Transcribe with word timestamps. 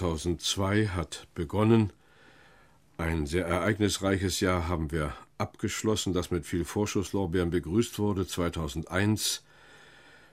2002 0.00 0.86
hat 0.86 1.26
begonnen. 1.34 1.92
Ein 2.96 3.26
sehr 3.26 3.44
ereignisreiches 3.44 4.40
Jahr 4.40 4.66
haben 4.66 4.90
wir 4.92 5.14
abgeschlossen, 5.36 6.14
das 6.14 6.30
mit 6.30 6.46
viel 6.46 6.64
Vorschusslorbeeren 6.64 7.50
begrüßt 7.50 7.98
wurde. 7.98 8.26
2001. 8.26 9.44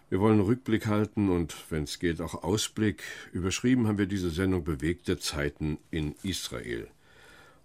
Wir 0.10 0.22
wollen 0.22 0.40
Rückblick 0.40 0.88
halten 0.88 1.30
und, 1.30 1.54
wenn 1.70 1.84
es 1.84 2.00
geht, 2.00 2.22
auch 2.22 2.46
Ausblick. 2.46 3.04
Überschrieben 3.34 3.88
haben 3.88 3.98
wir 3.98 4.06
diese 4.06 4.30
Sendung 4.30 4.64
Bewegte 4.64 5.20
Zeiten 5.20 5.80
in 5.92 6.16
Israel. 6.24 6.88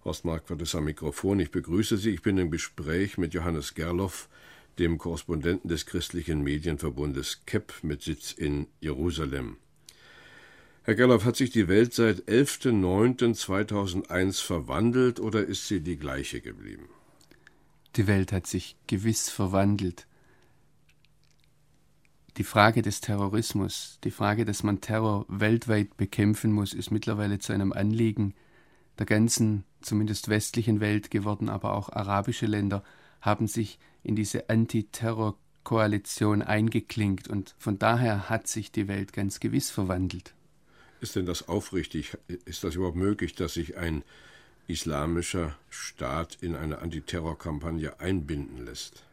Horst 0.03 0.25
Marquardt 0.25 0.61
ist 0.61 0.75
am 0.75 0.83
Mikrofon. 0.83 1.39
Ich 1.39 1.51
begrüße 1.51 1.95
Sie. 1.95 2.09
Ich 2.09 2.21
bin 2.21 2.37
im 2.37 2.51
Gespräch 2.51 3.17
mit 3.17 3.33
Johannes 3.33 3.75
Gerloff, 3.75 4.27
dem 4.77 4.97
Korrespondenten 4.97 5.69
des 5.69 5.85
christlichen 5.85 6.43
Medienverbundes 6.43 7.45
KEP 7.45 7.71
mit 7.81 8.01
Sitz 8.01 8.33
in 8.33 8.67
Jerusalem. 8.81 9.55
Herr 10.85 10.95
Gerloff, 10.95 11.23
hat 11.23 11.37
sich 11.37 11.49
die 11.49 11.69
Welt 11.69 11.93
seit 11.93 12.23
11.09.2001 12.23 14.43
verwandelt 14.43 15.21
oder 15.21 15.45
ist 15.45 15.69
sie 15.69 15.79
die 15.79 15.95
gleiche 15.95 16.41
geblieben? 16.41 16.89
Die 17.95 18.05
Welt 18.05 18.33
hat 18.33 18.47
sich 18.47 18.75
gewiss 18.85 19.29
verwandelt. 19.29 20.07
Die 22.35 22.43
Frage 22.43 22.81
des 22.81 22.99
Terrorismus, 22.99 23.97
die 24.03 24.11
Frage, 24.11 24.43
dass 24.43 24.63
man 24.63 24.81
Terror 24.81 25.25
weltweit 25.29 25.95
bekämpfen 25.95 26.51
muss, 26.51 26.73
ist 26.73 26.91
mittlerweile 26.91 27.39
zu 27.39 27.53
einem 27.53 27.71
Anliegen 27.71 28.33
der 28.99 29.05
ganzen, 29.05 29.63
zumindest 29.79 30.27
westlichen 30.27 30.81
Welt 30.81 31.11
geworden, 31.11 31.47
aber 31.47 31.75
auch 31.75 31.93
arabische 31.93 32.47
Länder 32.47 32.83
haben 33.21 33.47
sich 33.47 33.79
in 34.03 34.17
diese 34.17 34.49
Antiterror-Koalition 34.49 36.41
eingeklinkt 36.41 37.29
und 37.29 37.55
von 37.57 37.79
daher 37.79 38.29
hat 38.29 38.47
sich 38.47 38.73
die 38.73 38.89
Welt 38.89 39.13
ganz 39.13 39.39
gewiss 39.39 39.71
verwandelt. 39.71 40.33
Ist 41.03 41.17
denn 41.17 41.25
das 41.25 41.49
aufrichtig? 41.49 42.17
Ist 42.45 42.63
das 42.63 42.75
überhaupt 42.75 42.95
möglich, 42.95 43.35
dass 43.35 43.55
sich 43.55 43.75
ein 43.75 44.03
islamischer 44.67 45.53
Staat 45.69 46.37
in 46.39 46.55
eine 46.55 46.79
Antiterrorkampagne 46.79 47.99
einbinden 47.99 48.63
lässt? 48.63 49.03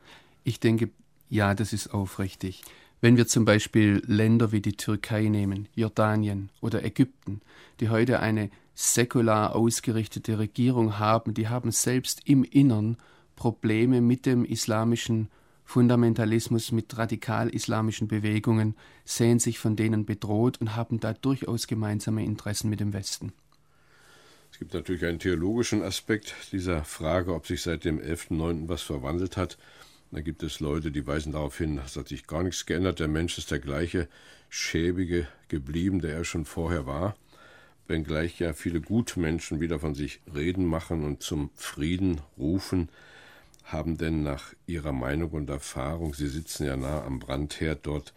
Ich 0.44 0.60
denke, 0.60 0.90
ja, 1.30 1.52
das 1.52 1.72
ist 1.72 1.88
aufrichtig. 1.92 2.62
Wenn 3.00 3.16
wir 3.16 3.26
zum 3.26 3.44
Beispiel 3.44 4.04
Länder 4.06 4.52
wie 4.52 4.60
die 4.60 4.76
Türkei 4.76 5.24
nehmen, 5.24 5.66
Jordanien 5.74 6.50
oder 6.60 6.84
Ägypten, 6.84 7.40
die 7.80 7.88
heute 7.88 8.20
eine 8.20 8.52
säkular 8.76 9.56
ausgerichtete 9.56 10.38
Regierung 10.38 11.00
haben, 11.00 11.34
die 11.34 11.48
haben 11.48 11.72
selbst 11.72 12.20
im 12.24 12.44
Innern 12.44 12.98
Probleme 13.34 14.00
mit 14.00 14.26
dem 14.26 14.44
islamischen 14.44 15.28
Fundamentalismus 15.70 16.72
mit 16.72 16.98
radikal-islamischen 16.98 18.08
Bewegungen, 18.08 18.74
sehen 19.04 19.38
sich 19.38 19.60
von 19.60 19.76
denen 19.76 20.04
bedroht 20.04 20.60
und 20.60 20.74
haben 20.74 20.98
da 20.98 21.12
durchaus 21.12 21.68
gemeinsame 21.68 22.24
Interessen 22.24 22.68
mit 22.70 22.80
dem 22.80 22.92
Westen. 22.92 23.32
Es 24.50 24.58
gibt 24.58 24.74
natürlich 24.74 25.04
einen 25.04 25.20
theologischen 25.20 25.82
Aspekt 25.84 26.34
dieser 26.50 26.82
Frage, 26.82 27.32
ob 27.32 27.46
sich 27.46 27.62
seit 27.62 27.84
dem 27.84 28.00
11.09. 28.00 28.68
was 28.68 28.82
verwandelt 28.82 29.36
hat. 29.36 29.58
Da 30.10 30.20
gibt 30.22 30.42
es 30.42 30.58
Leute, 30.58 30.90
die 30.90 31.06
weisen 31.06 31.34
darauf 31.34 31.56
hin, 31.56 31.78
es 31.78 31.96
hat 31.96 32.08
sich 32.08 32.26
gar 32.26 32.42
nichts 32.42 32.66
geändert. 32.66 32.98
Der 32.98 33.06
Mensch 33.06 33.38
ist 33.38 33.52
der 33.52 33.60
gleiche 33.60 34.08
schäbige 34.48 35.28
geblieben, 35.46 36.00
der 36.00 36.14
er 36.14 36.24
schon 36.24 36.46
vorher 36.46 36.86
war. 36.86 37.14
Wenngleich 37.86 38.40
ja 38.40 38.54
viele 38.54 38.80
Gutmenschen 38.80 39.60
wieder 39.60 39.78
von 39.78 39.94
sich 39.94 40.20
reden 40.34 40.64
machen 40.64 41.04
und 41.04 41.22
zum 41.22 41.50
Frieden 41.54 42.20
rufen, 42.36 42.88
haben 43.64 43.98
denn 43.98 44.22
nach 44.22 44.54
Ihrer 44.66 44.92
Meinung 44.92 45.30
und 45.30 45.50
Erfahrung, 45.50 46.14
Sie 46.14 46.28
sitzen 46.28 46.66
ja 46.66 46.76
nah 46.76 47.04
am 47.04 47.18
Brandherd 47.18 47.86
dort, 47.86 48.12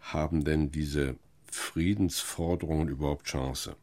haben 0.00 0.44
denn 0.44 0.70
diese 0.70 1.16
Friedensforderungen 1.46 2.88
überhaupt 2.88 3.26
Chance? 3.26 3.76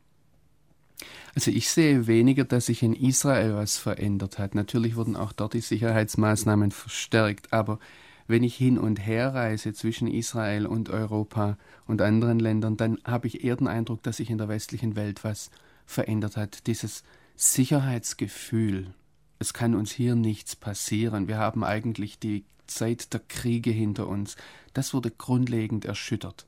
Also 1.36 1.52
ich 1.52 1.70
sehe 1.70 2.08
weniger, 2.08 2.44
dass 2.44 2.66
sich 2.66 2.84
in 2.84 2.94
Israel 2.94 3.56
was 3.56 3.78
verändert 3.78 4.38
hat. 4.40 4.56
Natürlich 4.56 4.96
wurden 4.96 5.16
auch 5.16 5.32
dort 5.32 5.54
die 5.54 5.62
Sicherheitsmaßnahmen 5.62 6.72
verstärkt, 6.72 7.54
aber 7.54 7.80
wenn 8.28 8.44
ich 8.44 8.56
hin 8.56 8.78
und 8.78 8.98
her 8.98 9.34
reise 9.34 9.74
zwischen 9.74 10.08
Israel 10.08 10.68
und 10.68 10.90
Europa 10.90 11.58
und 11.88 12.02
anderen 12.02 12.40
Ländern, 12.40 12.78
dann 12.78 13.00
habe 13.04 13.28
ich 13.28 13.44
eher 13.44 13.56
den 13.56 13.68
Eindruck, 13.68 14.04
dass 14.04 14.18
sich 14.18 14.30
in 14.30 14.38
der 14.38 14.50
westlichen 14.50 14.96
Welt 14.96 15.24
was 15.24 15.50
verändert 15.86 16.38
hat. 16.38 16.68
Dieses 16.68 17.04
Sicherheitsgefühl, 17.36 18.94
es 19.40 19.54
kann 19.54 19.74
uns 19.74 19.92
hier 19.92 20.16
nichts 20.16 20.56
passieren. 20.56 21.28
Wir 21.28 21.38
haben 21.38 21.64
eigentlich 21.64 22.20
die 22.20 22.46
Zeit 22.68 23.14
der 23.14 23.22
Kriege 23.22 23.72
hinter 23.72 24.08
uns. 24.08 24.36
Das 24.74 24.94
wurde 24.94 25.12
grundlegend 25.12 25.86
erschüttert. 25.86 26.46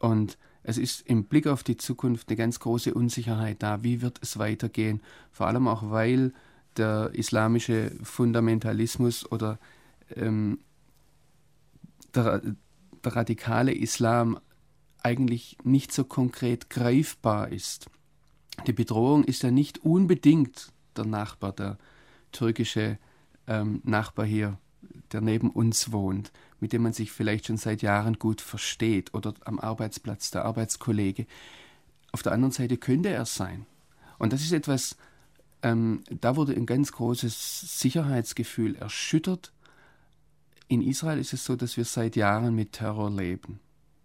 Und 0.00 0.36
es 0.64 0.78
ist 0.78 1.00
im 1.06 1.24
Blick 1.24 1.46
auf 1.46 1.62
die 1.62 1.76
Zukunft 1.76 2.28
eine 2.28 2.36
ganz 2.36 2.60
große 2.60 2.92
Unsicherheit 2.92 3.62
da. 3.62 3.82
Wie 3.82 4.02
wird 4.02 4.18
es 4.20 4.38
weitergehen? 4.38 5.00
Vor 5.30 5.46
allem 5.46 5.68
auch, 5.68 5.90
weil 5.90 6.32
der 6.76 7.10
islamische 7.14 7.92
Fundamentalismus 8.02 9.30
oder 9.30 9.58
ähm, 10.14 10.58
der, 12.14 12.42
der 13.04 13.16
radikale 13.16 13.72
Islam 13.72 14.38
eigentlich 15.02 15.56
nicht 15.62 15.92
so 15.92 16.04
konkret 16.04 16.68
greifbar 16.68 17.50
ist. 17.50 17.88
Die 18.66 18.72
Bedrohung 18.72 19.24
ist 19.24 19.42
ja 19.42 19.50
nicht 19.50 19.84
unbedingt 19.84 20.72
der 20.96 21.06
Nachbar, 21.06 21.52
der 21.52 21.78
türkische 22.32 22.98
ähm, 23.46 23.80
Nachbar 23.84 24.26
hier, 24.26 24.58
der 25.12 25.20
neben 25.20 25.50
uns 25.50 25.92
wohnt, 25.92 26.32
mit 26.60 26.72
dem 26.72 26.82
man 26.82 26.92
sich 26.92 27.12
vielleicht 27.12 27.46
schon 27.46 27.56
seit 27.56 27.82
Jahren 27.82 28.18
gut 28.18 28.40
versteht 28.40 29.14
oder 29.14 29.34
am 29.44 29.58
Arbeitsplatz 29.58 30.30
der 30.30 30.44
Arbeitskollege. 30.44 31.26
Auf 32.12 32.22
der 32.22 32.32
anderen 32.32 32.52
Seite 32.52 32.76
könnte 32.76 33.10
er 33.10 33.26
sein. 33.26 33.66
Und 34.18 34.32
das 34.32 34.42
ist 34.42 34.52
etwas, 34.52 34.96
ähm, 35.62 36.02
da 36.08 36.36
wurde 36.36 36.54
ein 36.54 36.66
ganz 36.66 36.92
großes 36.92 37.80
Sicherheitsgefühl 37.80 38.76
erschüttert. 38.76 39.52
In 40.68 40.82
Israel 40.82 41.18
ist 41.18 41.32
es 41.32 41.44
so, 41.44 41.56
dass 41.56 41.76
wir 41.76 41.84
seit 41.84 42.16
Jahren 42.16 42.54
mit 42.54 42.72
Terror 42.72 43.10
leben. 43.10 43.60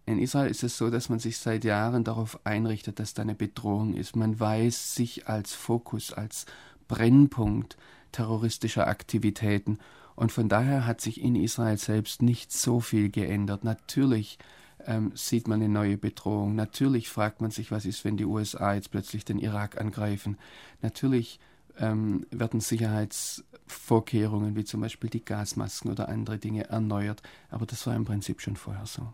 In 0.06 0.20
Israel 0.20 0.50
ist 0.50 0.64
es 0.64 0.78
so, 0.78 0.90
dass 0.90 1.10
man 1.10 1.20
sich 1.20 1.38
seit 1.38 1.64
Jahren 1.64 2.04
darauf 2.04 2.46
einrichtet, 2.46 3.00
dass 3.00 3.14
da 3.14 3.22
eine 3.22 3.36
Bedrohung 3.36 3.94
ist. 3.94 4.16
Man 4.16 4.40
weiß 4.40 4.96
sich 4.96 5.28
als 5.28 5.54
Fokus, 5.54 6.12
als 6.12 6.46
Brennpunkt 6.88 7.78
terroristischer 8.14 8.88
Aktivitäten. 8.88 9.80
Und 10.16 10.32
von 10.32 10.48
daher 10.48 10.86
hat 10.86 11.02
sich 11.02 11.20
in 11.20 11.36
Israel 11.36 11.78
selbst 11.78 12.22
nicht 12.22 12.54
so 12.54 12.80
viel 12.80 13.10
geändert. 13.10 13.64
Natürlich 13.64 14.38
ähm, 14.86 15.12
sieht 15.16 15.48
man 15.48 15.62
eine 15.62 15.70
neue 15.70 15.98
Bedrohung. 15.98 16.56
Natürlich 16.56 17.10
fragt 17.10 17.42
man 17.42 17.52
sich, 17.52 17.72
was 17.72 17.86
ist, 17.86 18.06
wenn 18.06 18.18
die 18.18 18.26
USA 18.26 18.74
jetzt 18.74 18.92
plötzlich 18.92 19.26
den 19.26 19.40
Irak 19.40 19.80
angreifen. 19.80 20.38
Natürlich 20.82 21.40
ähm, 21.80 22.26
werden 22.32 22.60
Sicherheitsvorkehrungen 22.60 24.56
wie 24.56 24.66
zum 24.66 24.82
Beispiel 24.82 25.10
die 25.10 25.26
Gasmasken 25.26 25.92
oder 25.92 26.10
andere 26.10 26.38
Dinge 26.38 26.70
erneuert. 26.70 27.22
Aber 27.50 27.66
das 27.66 27.88
war 27.88 27.96
im 27.96 28.06
Prinzip 28.06 28.42
schon 28.42 28.56
vorher 28.56 28.86
so. 28.86 29.14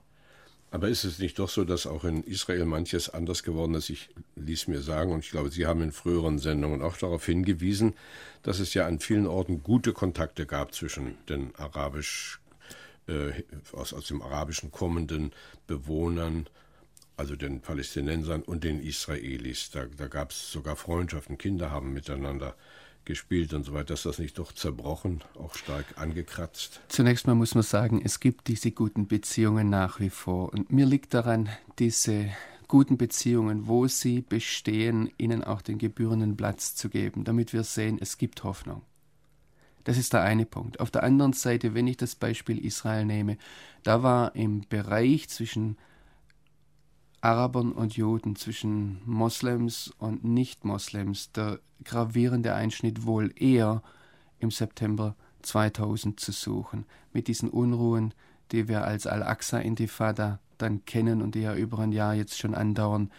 Aber 0.71 0.88
ist 0.88 1.04
es 1.04 1.18
nicht 1.18 1.39
doch 1.39 1.50
so, 1.50 1.63
dass 1.63 1.88
auch 1.88 2.04
in 2.04 2.24
Israel 2.24 2.66
manches 2.66 3.10
anders 3.10 3.42
geworden 3.42 3.74
ist? 3.74 3.89
Ich 3.89 4.10
ließ 4.36 4.68
mir 4.68 4.81
sagen, 4.81 5.12
und 5.12 5.25
ich 5.25 5.31
glaube, 5.31 5.50
Sie 5.50 5.66
haben 5.66 5.81
in 5.81 5.92
früheren 5.92 6.38
Sendungen 6.38 6.81
auch 6.81 6.98
darauf 6.98 7.25
hingewiesen, 7.25 7.95
dass 8.44 8.60
es 8.60 8.74
ja 8.75 8.86
an 8.86 9.00
vielen 9.00 9.25
Orten 9.25 9.63
gute 9.63 9.94
Kontakte 9.94 10.45
gab 10.45 10.75
zwischen 10.75 11.18
den 11.27 11.56
arabisch, 11.56 12.39
äh, 13.07 13.31
aus, 13.74 13.94
aus 13.94 14.07
dem 14.07 14.21
Arabischen 14.21 14.71
kommenden 14.71 15.31
Bewohnern, 15.66 16.48
also 17.18 17.36
den 17.36 17.62
Palästinensern 17.62 18.44
und 18.44 18.63
den 18.63 18.80
Israelis. 18.80 19.71
Da, 19.71 19.88
da 19.98 20.07
gab 20.07 20.31
es 20.31 20.51
sogar 20.51 20.75
Freundschaften, 20.75 21.39
Kinder 21.39 21.71
haben 21.71 21.94
miteinander 21.94 22.56
gespielt 23.06 23.54
und 23.54 23.63
so 23.63 23.74
weiter. 23.74 23.94
Ist 23.94 24.06
das 24.06 24.19
nicht 24.19 24.38
doch 24.38 24.51
zerbrochen, 24.51 25.24
auch 25.36 25.56
stark 25.56 25.86
angekratzt? 25.98 26.81
Zunächst 26.88 27.28
mal 27.28 27.36
muss 27.36 27.56
man 27.56 27.63
sagen, 27.63 28.01
es 28.04 28.19
gibt 28.19 28.48
diese 28.48 28.72
guten 28.72 29.07
Beziehungen 29.07 29.69
nach 29.69 30.00
wie 30.00 30.10
vor. 30.10 30.54
Und 30.54 30.72
mir 30.72 30.86
liegt 30.86 31.13
daran, 31.13 31.50
diese 31.80 32.30
guten 32.68 32.98
Beziehungen, 32.98 33.68
wo 33.68 33.88
sie 33.88 34.22
bestehen, 34.22 35.10
ihnen 35.18 35.44
auch 35.44 35.62
den 35.62 35.80
gebührenden 35.80 36.38
Platz 36.38 36.75
zu 36.75 36.90
geben, 36.90 37.24
damit 37.24 37.51
wir 37.51 37.63
sehen, 37.63 37.98
es 38.00 38.18
gibt 38.18 38.44
Hoffnung. 38.44 38.84
Das 39.84 39.98
ist 39.98 40.13
der 40.13 40.22
eine 40.22 40.45
Punkt. 40.45 40.80
Auf 40.80 40.92
der 40.92 41.04
anderen 41.04 41.34
Seite, 41.34 41.74
wenn 41.74 41.88
ich 41.88 41.98
das 41.98 42.13
Beispiel 42.16 42.63
Israel 42.63 43.06
nehme, 43.06 43.38
da 43.84 44.04
war 44.04 44.36
im 44.36 44.62
Bereich 44.69 45.30
zwischen 45.30 45.78
Arabern 47.21 47.71
und 47.74 47.98
Juden, 47.98 48.36
zwischen 48.36 49.01
Moslems 49.06 49.94
und 49.98 50.24
Nicht-Moslems 50.24 51.31
der 51.31 51.60
gravierende 51.83 52.54
Einschnitt 52.54 53.06
wohl 53.06 53.33
eher 53.36 53.81
im 54.39 54.51
September 54.51 55.16
2000 55.42 56.19
zu 56.19 56.31
suchen, 56.31 56.86
mit 57.13 57.27
diesen 57.27 57.50
Unruhen, 57.50 58.13
die 58.51 58.68
wir 58.68 58.86
als 58.86 59.06
Al-Aqsa-Intifada 59.07 60.39
dann 60.57 60.86
kennen 60.86 61.21
und 61.21 61.36
die 61.36 61.42
ja 61.42 61.56
über 61.56 61.80
ein 61.80 61.92
Jahr 61.92 62.13
jetzt 62.13 62.38
schon 62.38 62.56
andauern. 62.56 63.12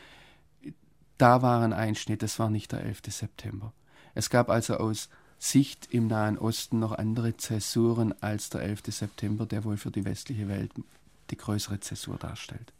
Da 1.18 1.42
war 1.42 1.62
ein 1.62 1.72
Einschnitt, 1.72 2.22
das 2.22 2.38
war 2.38 2.50
nicht 2.50 2.72
der 2.72 2.84
11. 2.84 3.02
September. 3.08 3.72
Es 4.14 4.30
gab 4.30 4.48
also 4.48 4.76
aus 4.76 5.08
Sicht 5.38 5.88
im 5.90 6.06
Nahen 6.06 6.38
Osten 6.38 6.78
noch 6.78 6.92
andere 6.92 7.36
Zäsuren 7.36 8.14
als 8.20 8.50
der 8.50 8.62
11. 8.62 8.82
September, 8.88 9.46
der 9.46 9.64
wohl 9.64 9.76
für 9.76 9.90
die 9.90 10.04
westliche 10.04 10.48
Welt 10.48 10.72
die 11.30 11.36
größere 11.36 11.80
Zäsur 11.80 12.16
darstellt. 12.16 12.72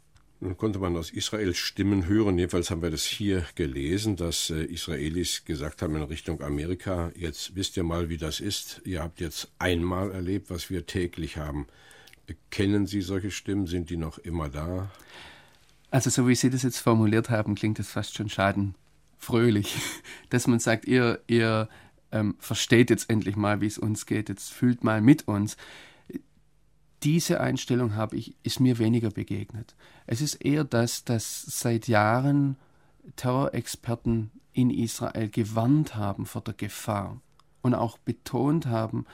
Nun 0.43 0.57
konnte 0.57 0.79
man 0.79 0.97
aus 0.97 1.11
Israels 1.11 1.59
Stimmen 1.59 2.07
hören, 2.07 2.39
jedenfalls 2.39 2.71
haben 2.71 2.81
wir 2.81 2.89
das 2.89 3.03
hier 3.03 3.45
gelesen, 3.53 4.15
dass 4.15 4.49
äh, 4.49 4.63
Israelis 4.63 5.45
gesagt 5.45 5.83
haben 5.83 5.95
in 5.95 6.01
Richtung 6.01 6.41
Amerika, 6.41 7.11
jetzt 7.15 7.55
wisst 7.55 7.77
ihr 7.77 7.83
mal, 7.83 8.09
wie 8.09 8.17
das 8.17 8.39
ist, 8.39 8.81
ihr 8.83 9.03
habt 9.03 9.21
jetzt 9.21 9.51
einmal 9.59 10.11
erlebt, 10.11 10.49
was 10.49 10.71
wir 10.71 10.87
täglich 10.87 11.37
haben. 11.37 11.67
Kennen 12.49 12.87
Sie 12.87 13.01
solche 13.01 13.29
Stimmen? 13.29 13.67
Sind 13.67 13.91
die 13.91 13.97
noch 13.97 14.17
immer 14.17 14.49
da? 14.49 14.89
Also 15.91 16.09
so 16.09 16.27
wie 16.27 16.33
Sie 16.33 16.49
das 16.49 16.63
jetzt 16.63 16.79
formuliert 16.79 17.29
haben, 17.29 17.53
klingt 17.53 17.77
das 17.77 17.89
fast 17.89 18.15
schon 18.15 18.29
schadenfröhlich, 18.29 19.75
dass 20.31 20.47
man 20.47 20.57
sagt, 20.57 20.85
ihr, 20.85 21.21
ihr 21.27 21.69
ähm, 22.11 22.35
versteht 22.39 22.89
jetzt 22.89 23.11
endlich 23.11 23.35
mal, 23.35 23.61
wie 23.61 23.67
es 23.67 23.77
uns 23.77 24.07
geht, 24.07 24.27
jetzt 24.27 24.51
fühlt 24.51 24.83
mal 24.83 25.01
mit 25.01 25.27
uns 25.27 25.55
diese 27.03 27.39
Einstellung 27.41 27.95
habe 27.95 28.15
ich, 28.15 28.35
ist 28.43 28.59
mir 28.59 28.77
weniger 28.77 29.09
begegnet. 29.09 29.75
Es 30.07 30.21
ist 30.21 30.35
eher 30.35 30.63
das, 30.63 31.03
dass 31.03 31.41
seit 31.41 31.87
Jahren 31.87 32.57
Terrorexperten 33.15 34.31
in 34.53 34.69
Israel 34.69 35.29
gewarnt 35.29 35.95
haben 35.95 36.25
vor 36.25 36.41
der 36.41 36.53
Gefahr 36.53 37.19
und 37.61 37.73
auch 37.73 37.97
betont 37.97 38.65
haben, 38.67 39.05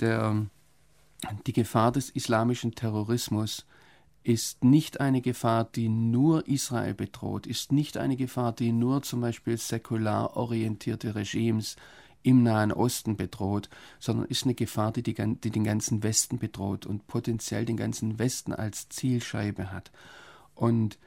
der, 0.00 0.46
die 1.46 1.52
Gefahr 1.52 1.92
des 1.92 2.10
islamischen 2.10 2.74
Terrorismus 2.74 3.66
ist 4.22 4.64
nicht 4.64 5.00
eine 5.00 5.20
Gefahr, 5.20 5.64
die 5.64 5.88
nur 5.88 6.48
Israel 6.48 6.94
bedroht, 6.94 7.46
ist 7.46 7.72
nicht 7.72 7.96
eine 7.96 8.16
Gefahr, 8.16 8.52
die 8.52 8.72
nur 8.72 9.02
zum 9.02 9.20
Beispiel 9.20 9.58
säkular 9.58 10.36
orientierte 10.36 11.14
Regimes 11.14 11.76
im 12.24 12.42
Nahen 12.42 12.72
Osten 12.72 13.16
bedroht, 13.16 13.68
sondern 14.00 14.26
ist 14.26 14.44
eine 14.44 14.54
Gefahr, 14.54 14.90
die, 14.90 15.02
die, 15.02 15.14
die 15.14 15.50
den 15.50 15.64
ganzen 15.64 16.02
Westen 16.02 16.38
bedroht 16.38 16.86
und 16.86 17.06
potenziell 17.06 17.64
den 17.64 17.76
ganzen 17.76 18.18
Westen 18.18 18.52
als 18.52 18.88
Zielscheibe 18.88 19.70
hat. 19.70 19.92
Und 20.54 20.98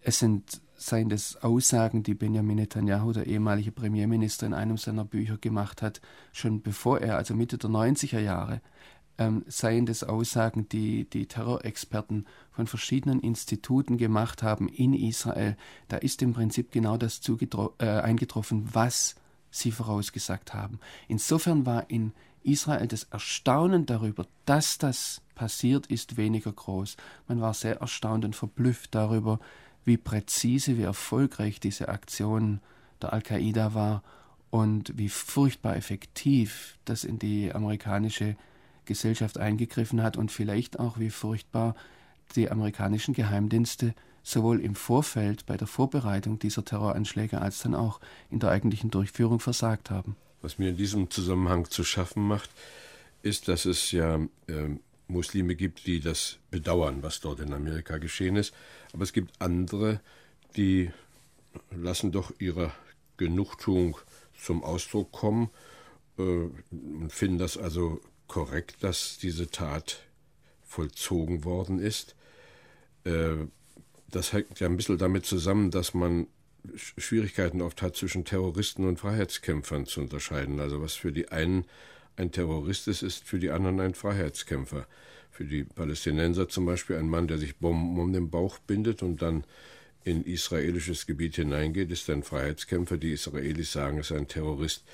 es 0.00 0.18
sind 0.18 0.62
seien 0.76 1.10
das 1.10 1.36
Aussagen, 1.42 2.02
die 2.02 2.14
Benjamin 2.14 2.56
Netanyahu, 2.56 3.12
der 3.12 3.26
ehemalige 3.26 3.70
Premierminister, 3.70 4.46
in 4.46 4.54
einem 4.54 4.78
seiner 4.78 5.04
Bücher 5.04 5.36
gemacht 5.36 5.82
hat, 5.82 6.00
schon 6.32 6.62
bevor 6.62 7.00
er, 7.00 7.16
also 7.16 7.34
Mitte 7.34 7.58
der 7.58 7.68
90er 7.68 8.18
Jahre, 8.18 8.62
ähm, 9.18 9.44
seien 9.46 9.84
das 9.84 10.02
Aussagen, 10.02 10.68
die 10.70 11.04
die 11.04 11.26
Terrorexperten 11.26 12.26
von 12.50 12.66
verschiedenen 12.66 13.20
Instituten 13.20 13.98
gemacht 13.98 14.42
haben 14.42 14.68
in 14.68 14.94
Israel. 14.94 15.56
Da 15.88 15.98
ist 15.98 16.22
im 16.22 16.32
Prinzip 16.32 16.72
genau 16.72 16.96
das 16.96 17.20
äh, 17.78 17.86
eingetroffen, 17.86 18.66
was 18.72 19.16
sie 19.50 19.72
vorausgesagt 19.72 20.54
haben. 20.54 20.78
Insofern 21.08 21.66
war 21.66 21.90
in 21.90 22.12
Israel 22.42 22.86
das 22.86 23.04
Erstaunen 23.04 23.86
darüber, 23.86 24.26
dass 24.46 24.78
das 24.78 25.20
passiert 25.34 25.86
ist, 25.86 26.16
weniger 26.16 26.52
groß. 26.52 26.96
Man 27.28 27.40
war 27.40 27.54
sehr 27.54 27.80
erstaunt 27.80 28.24
und 28.24 28.36
verblüfft 28.36 28.94
darüber, 28.94 29.40
wie 29.84 29.96
präzise, 29.96 30.76
wie 30.76 30.82
erfolgreich 30.82 31.60
diese 31.60 31.88
Aktion 31.88 32.60
der 33.00 33.12
Al-Qaida 33.12 33.74
war 33.74 34.02
und 34.50 34.96
wie 34.98 35.08
furchtbar 35.08 35.76
effektiv 35.76 36.78
das 36.84 37.04
in 37.04 37.18
die 37.18 37.52
amerikanische 37.52 38.36
Gesellschaft 38.84 39.38
eingegriffen 39.38 40.02
hat 40.02 40.16
und 40.16 40.32
vielleicht 40.32 40.78
auch 40.78 40.98
wie 40.98 41.10
furchtbar 41.10 41.74
die 42.34 42.50
amerikanischen 42.50 43.14
Geheimdienste 43.14 43.94
sowohl 44.22 44.60
im 44.60 44.74
Vorfeld 44.74 45.46
bei 45.46 45.56
der 45.56 45.66
Vorbereitung 45.66 46.38
dieser 46.38 46.64
Terroranschläge 46.64 47.40
als 47.40 47.62
dann 47.62 47.74
auch 47.74 48.00
in 48.30 48.38
der 48.38 48.50
eigentlichen 48.50 48.90
Durchführung 48.90 49.40
versagt 49.40 49.90
haben. 49.90 50.16
Was 50.42 50.58
mir 50.58 50.70
in 50.70 50.76
diesem 50.76 51.10
Zusammenhang 51.10 51.68
zu 51.68 51.84
schaffen 51.84 52.26
macht, 52.26 52.50
ist, 53.22 53.48
dass 53.48 53.64
es 53.64 53.90
ja 53.92 54.16
äh, 54.46 54.68
Muslime 55.08 55.54
gibt, 55.54 55.86
die 55.86 56.00
das 56.00 56.38
bedauern, 56.50 57.02
was 57.02 57.20
dort 57.20 57.40
in 57.40 57.52
Amerika 57.52 57.98
geschehen 57.98 58.36
ist. 58.36 58.54
Aber 58.92 59.02
es 59.02 59.12
gibt 59.12 59.40
andere, 59.40 60.00
die 60.56 60.90
lassen 61.70 62.12
doch 62.12 62.32
ihre 62.38 62.72
Genugtuung 63.16 63.98
zum 64.38 64.64
Ausdruck 64.64 65.12
kommen 65.12 65.50
äh, 66.18 66.22
und 66.22 67.10
finden 67.12 67.38
das 67.38 67.56
also 67.58 68.00
korrekt, 68.28 68.82
dass 68.82 69.18
diese 69.18 69.50
Tat 69.50 70.02
vollzogen 70.62 71.44
worden 71.44 71.78
ist. 71.78 72.14
Äh, 73.04 73.46
das 74.10 74.32
hängt 74.32 74.60
ja 74.60 74.66
ein 74.66 74.76
bisschen 74.76 74.98
damit 74.98 75.26
zusammen, 75.26 75.70
dass 75.70 75.94
man 75.94 76.26
Schwierigkeiten 76.74 77.62
oft 77.62 77.82
hat, 77.82 77.96
zwischen 77.96 78.24
Terroristen 78.24 78.86
und 78.86 78.98
Freiheitskämpfern 78.98 79.86
zu 79.86 80.00
unterscheiden. 80.00 80.60
Also 80.60 80.82
was 80.82 80.94
für 80.94 81.12
die 81.12 81.28
einen 81.28 81.64
ein 82.16 82.32
Terrorist 82.32 82.86
ist, 82.88 83.02
ist 83.02 83.24
für 83.24 83.38
die 83.38 83.50
anderen 83.50 83.80
ein 83.80 83.94
Freiheitskämpfer. 83.94 84.86
Für 85.30 85.44
die 85.44 85.64
Palästinenser 85.64 86.48
zum 86.48 86.66
Beispiel 86.66 86.96
ein 86.96 87.08
Mann, 87.08 87.28
der 87.28 87.38
sich 87.38 87.56
Bomben 87.56 87.98
um 87.98 88.12
den 88.12 88.30
Bauch 88.30 88.58
bindet 88.58 89.02
und 89.02 89.22
dann 89.22 89.44
in 90.04 90.24
israelisches 90.24 91.06
Gebiet 91.06 91.36
hineingeht, 91.36 91.90
ist 91.90 92.10
ein 92.10 92.22
Freiheitskämpfer. 92.22 92.98
Die 92.98 93.12
Israelis 93.12 93.72
sagen, 93.72 93.98
ist 93.98 94.12
ein 94.12 94.28
Terrorist. 94.28 94.84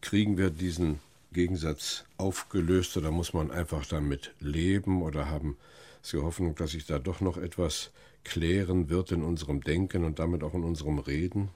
Kriegen 0.00 0.38
wir 0.38 0.50
diesen 0.50 1.00
Gegensatz 1.32 2.04
aufgelöst 2.16 2.96
oder 2.96 3.10
muss 3.10 3.32
man 3.32 3.50
einfach 3.50 3.86
damit 3.86 4.32
leben 4.40 5.02
oder 5.02 5.28
haben 5.28 5.56
Sie 6.02 6.16
Hoffnung, 6.16 6.54
dass 6.54 6.70
sich 6.70 6.86
da 6.86 6.98
doch 6.98 7.20
noch 7.20 7.36
etwas 7.36 7.90
klären 8.24 8.88
wird 8.90 9.12
in 9.12 9.22
unserem 9.22 9.62
Denken 9.62 10.04
und 10.04 10.18
damit 10.18 10.42
auch 10.42 10.54
in 10.54 10.64
unserem 10.64 10.98
Reden? 10.98 11.50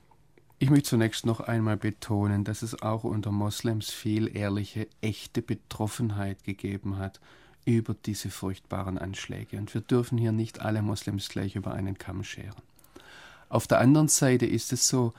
Ich 0.59 0.71
möchte 0.71 0.91
zunächst 0.91 1.27
noch 1.27 1.41
einmal 1.41 1.77
betonen, 1.77 2.45
dass 2.45 2.63
es 2.63 2.81
auch 2.81 3.05
unter 3.05 3.33
Moslems 3.33 3.91
viel 3.91 4.35
ehrliche, 4.35 4.87
echte 5.01 5.43
Betroffenheit 5.43 6.45
gegeben 6.45 6.97
hat 6.99 7.21
über 7.65 7.95
diese 7.95 8.31
furchtbaren 8.31 8.99
Anschläge. 8.99 9.57
Und 9.57 9.75
wir 9.75 9.81
dürfen 9.81 10.17
hier 10.19 10.33
nicht 10.33 10.61
alle 10.61 10.83
Moslems 10.83 11.29
gleich 11.29 11.57
über 11.57 11.73
einen 11.73 11.99
Kamm 11.99 12.25
scheren. 12.25 12.63
Auf 13.49 13.67
der 13.67 13.81
anderen 13.81 14.09
Seite 14.09 14.47
ist 14.47 14.73
es 14.73 14.89
so, 14.89 15.13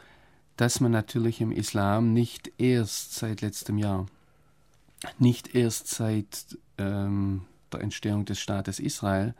dass 0.57 0.79
man 0.79 0.91
natürlich 0.91 1.41
im 1.41 1.51
Islam 1.51 2.13
nicht 2.13 2.51
erst 2.57 3.15
seit 3.15 3.41
letztem 3.41 3.77
Jahr, 3.77 4.05
nicht 5.19 5.53
erst 5.53 5.89
seit 5.89 6.57
ähm, 6.77 7.41
der 7.71 7.81
Entstehung 7.81 8.25
des 8.25 8.39
Staates 8.39 8.79
Israel, 8.79 9.35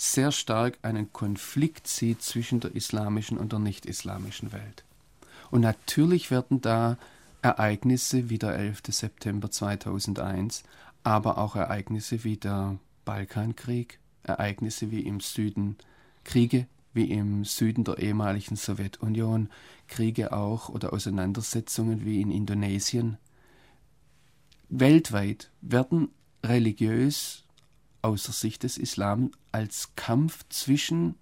sehr 0.00 0.32
stark 0.32 0.78
einen 0.82 1.12
Konflikt 1.12 1.86
sieht 1.86 2.22
zwischen 2.22 2.60
der 2.60 2.74
islamischen 2.74 3.36
und 3.36 3.52
der 3.52 3.58
nicht-islamischen 3.58 4.52
Welt. 4.52 4.84
Und 5.50 5.60
natürlich 5.60 6.30
werden 6.30 6.60
da 6.60 6.96
Ereignisse 7.42 8.30
wie 8.30 8.38
der 8.38 8.54
11. 8.54 8.82
September 8.88 9.50
2001, 9.50 10.62
aber 11.02 11.38
auch 11.38 11.56
Ereignisse 11.56 12.24
wie 12.24 12.36
der 12.36 12.78
Balkankrieg, 13.04 13.98
Ereignisse 14.22 14.90
wie 14.90 15.00
im 15.00 15.20
Süden 15.20 15.76
Kriege 16.24 16.66
wie 16.92 17.10
im 17.10 17.44
Süden 17.44 17.84
der 17.84 17.98
ehemaligen 17.98 18.56
Sowjetunion, 18.56 19.48
Kriege 19.88 20.32
auch 20.32 20.68
oder 20.68 20.92
Auseinandersetzungen 20.92 22.04
wie 22.04 22.20
in 22.20 22.30
Indonesien. 22.30 23.16
Weltweit 24.68 25.50
werden 25.60 26.08
religiös 26.44 27.44
aus 28.02 28.24
der 28.24 28.34
Sicht 28.34 28.62
des 28.62 28.78
Islam 28.78 29.30
als 29.52 29.94
Kampf 29.96 30.44
zwischen 30.48 31.14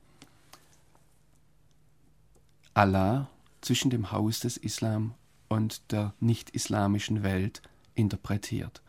Allah, 2.74 3.28
zwischen 3.60 3.90
dem 3.90 4.12
Haus 4.12 4.40
des 4.40 4.56
Islam 4.56 5.14
und 5.48 5.92
der 5.92 6.14
nicht-islamischen 6.20 7.22
Welt 7.22 7.62
interpretiert. 7.94 8.82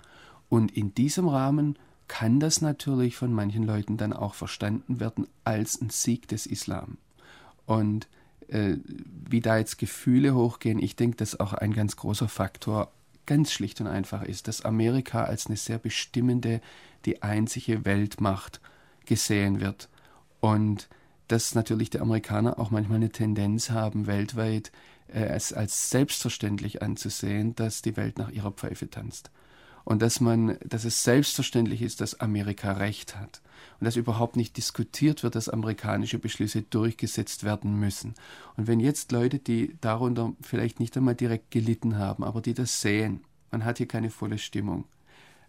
Und 0.50 0.76
in 0.76 0.94
diesem 0.94 1.28
Rahmen 1.28 1.78
kann 2.08 2.40
das 2.40 2.62
natürlich 2.62 3.16
von 3.16 3.34
manchen 3.34 3.64
Leuten 3.64 3.98
dann 3.98 4.14
auch 4.14 4.34
verstanden 4.34 5.00
werden 5.00 5.28
als 5.44 5.80
ein 5.80 5.90
Sieg 5.90 6.28
des 6.28 6.46
Islam. 6.46 6.98
Und 7.66 8.08
äh, 8.48 8.78
wie 9.30 9.42
da 9.42 9.58
jetzt 9.58 9.78
Gefühle 9.78 10.36
hochgehen, 10.36 10.80
ich 10.80 10.96
denke, 10.96 11.18
dass 11.18 11.40
auch 11.40 11.54
ein 11.54 11.74
ganz 11.74 11.96
großer 11.96 12.28
Faktor 12.28 12.92
ganz 13.30 13.52
schlicht 13.52 13.80
und 13.80 13.86
einfach 13.86 14.24
ist, 14.24 14.48
dass 14.48 14.66
Amerika 14.66 15.24
als 15.24 15.46
eine 15.46 15.56
sehr 15.56 15.78
bestimmende 15.78 16.62
die 17.06 17.22
einzige 17.22 17.86
Weltmacht 17.86 18.60
gesehen 19.06 19.62
wird. 19.62 19.88
Und 20.40 20.90
dass 21.28 21.54
natürlich 21.54 21.92
die 21.92 22.00
Amerikaner 22.00 22.58
auch 22.58 22.72
manchmal 22.72 22.96
eine 22.96 23.12
Tendenz 23.12 23.70
haben, 23.70 24.08
weltweit 24.08 24.72
äh, 25.14 25.26
es 25.26 25.54
als 25.54 25.92
selbstverständlich 25.92 26.82
anzusehen, 26.82 27.56
dass 27.56 27.84
die 27.84 27.96
Welt 27.98 28.18
nach 28.18 28.32
ihrer 28.32 28.52
Pfeife 28.52 28.90
tanzt. 28.90 29.30
Und 29.90 30.04
dass 30.04 30.20
man, 30.20 30.56
dass 30.64 30.86
es 30.86 31.04
selbstverständlich 31.04 31.82
ist, 31.82 32.00
dass 32.00 32.20
Amerika 32.20 32.74
Recht 32.74 33.18
hat 33.18 33.42
und 33.80 33.86
dass 33.86 33.96
überhaupt 33.96 34.36
nicht 34.36 34.56
diskutiert 34.56 35.24
wird, 35.24 35.34
dass 35.34 35.50
amerikanische 35.50 36.20
Beschlüsse 36.20 36.62
durchgesetzt 36.62 37.44
werden 37.44 37.80
müssen. 37.80 38.14
Und 38.56 38.68
wenn 38.68 38.80
jetzt 38.80 39.12
Leute, 39.12 39.40
die 39.40 39.76
darunter 39.82 40.34
vielleicht 40.42 40.80
nicht 40.80 40.96
einmal 40.96 41.16
direkt 41.16 41.50
gelitten 41.50 41.98
haben, 41.98 42.24
aber 42.24 42.40
die 42.40 42.54
das 42.54 42.82
sehen, 42.82 43.22
man 43.50 43.66
hat 43.66 43.80
hier 43.80 43.88
keine 43.88 44.12
volle 44.12 44.38
Stimmung, 44.38 44.86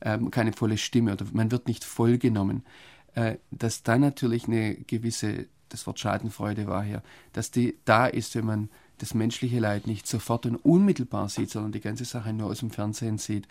ähm, 0.00 0.30
keine 0.30 0.54
volle 0.54 0.78
Stimme 0.78 1.12
oder 1.12 1.26
man 1.34 1.50
wird 1.50 1.68
nicht 1.68 1.84
voll 1.84 2.16
genommen, 2.16 2.64
äh, 3.14 3.36
dass 3.50 3.82
da 3.82 3.98
natürlich 3.98 4.46
eine 4.46 4.74
gewisse, 4.74 5.48
das 5.68 5.86
Wort 5.86 6.00
Schadenfreude 6.00 6.66
war 6.66 6.82
hier, 6.82 7.02
dass 7.34 7.50
die 7.50 7.76
da 7.84 8.06
ist, 8.06 8.34
wenn 8.36 8.46
man 8.46 8.70
das 8.96 9.12
menschliche 9.12 9.58
Leid 9.58 9.86
nicht 9.86 10.06
sofort 10.06 10.46
und 10.46 10.56
unmittelbar 10.56 11.28
sieht, 11.28 11.50
sondern 11.50 11.72
die 11.72 11.80
ganze 11.80 12.06
Sache 12.06 12.32
nur 12.32 12.48
aus 12.48 12.60
dem 12.60 12.70
Fernsehen 12.70 13.18
sieht. 13.18 13.46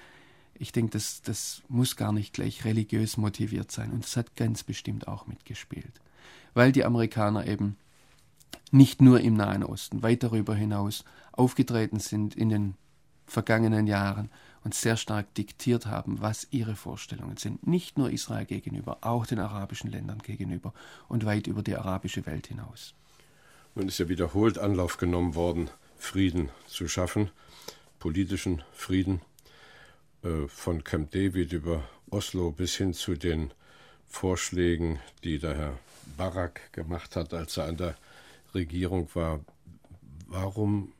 Ich 0.59 0.71
denke, 0.71 0.91
das, 0.91 1.21
das 1.21 1.63
muss 1.67 1.95
gar 1.95 2.11
nicht 2.11 2.33
gleich 2.33 2.65
religiös 2.65 3.17
motiviert 3.17 3.71
sein. 3.71 3.91
Und 3.91 4.03
das 4.03 4.17
hat 4.17 4.35
ganz 4.35 4.63
bestimmt 4.63 5.07
auch 5.07 5.25
mitgespielt. 5.25 6.01
Weil 6.53 6.71
die 6.71 6.83
Amerikaner 6.83 7.47
eben 7.47 7.77
nicht 8.71 9.01
nur 9.01 9.21
im 9.21 9.35
Nahen 9.35 9.63
Osten, 9.63 10.03
weit 10.03 10.23
darüber 10.23 10.55
hinaus 10.55 11.05
aufgetreten 11.31 11.99
sind 11.99 12.35
in 12.35 12.49
den 12.49 12.75
vergangenen 13.25 13.87
Jahren 13.87 14.29
und 14.63 14.73
sehr 14.73 14.97
stark 14.97 15.33
diktiert 15.35 15.85
haben, 15.85 16.21
was 16.21 16.47
ihre 16.51 16.75
Vorstellungen 16.75 17.37
sind. 17.37 17.65
Nicht 17.65 17.97
nur 17.97 18.11
Israel 18.11 18.45
gegenüber, 18.45 18.97
auch 19.01 19.25
den 19.25 19.39
arabischen 19.39 19.89
Ländern 19.89 20.19
gegenüber 20.19 20.73
und 21.07 21.25
weit 21.25 21.47
über 21.47 21.63
die 21.63 21.75
arabische 21.75 22.25
Welt 22.25 22.47
hinaus. 22.47 22.93
Nun 23.75 23.87
ist 23.87 23.99
ja 23.99 24.09
wiederholt 24.09 24.57
Anlauf 24.57 24.97
genommen 24.97 25.35
worden, 25.35 25.69
Frieden 25.97 26.49
zu 26.67 26.87
schaffen, 26.87 27.29
politischen 27.99 28.63
Frieden, 28.73 29.21
äh, 30.23 30.47
von 30.47 30.83
Camp 30.83 31.11
David 31.11 31.53
über 31.53 31.83
Oslo 32.09 32.51
bis 32.51 32.75
hin 32.75 32.93
zu 32.93 33.15
den 33.15 33.53
Vorschlägen, 34.07 34.99
die 35.23 35.39
der 35.39 35.55
Herr 35.55 35.79
Barak 36.17 36.73
gemacht 36.73 37.15
hat, 37.15 37.33
als 37.33 37.57
er 37.57 37.65
an 37.65 37.77
der 37.77 37.95
Regierung 38.53 39.09
war. 39.13 39.39
Warum 40.27 40.93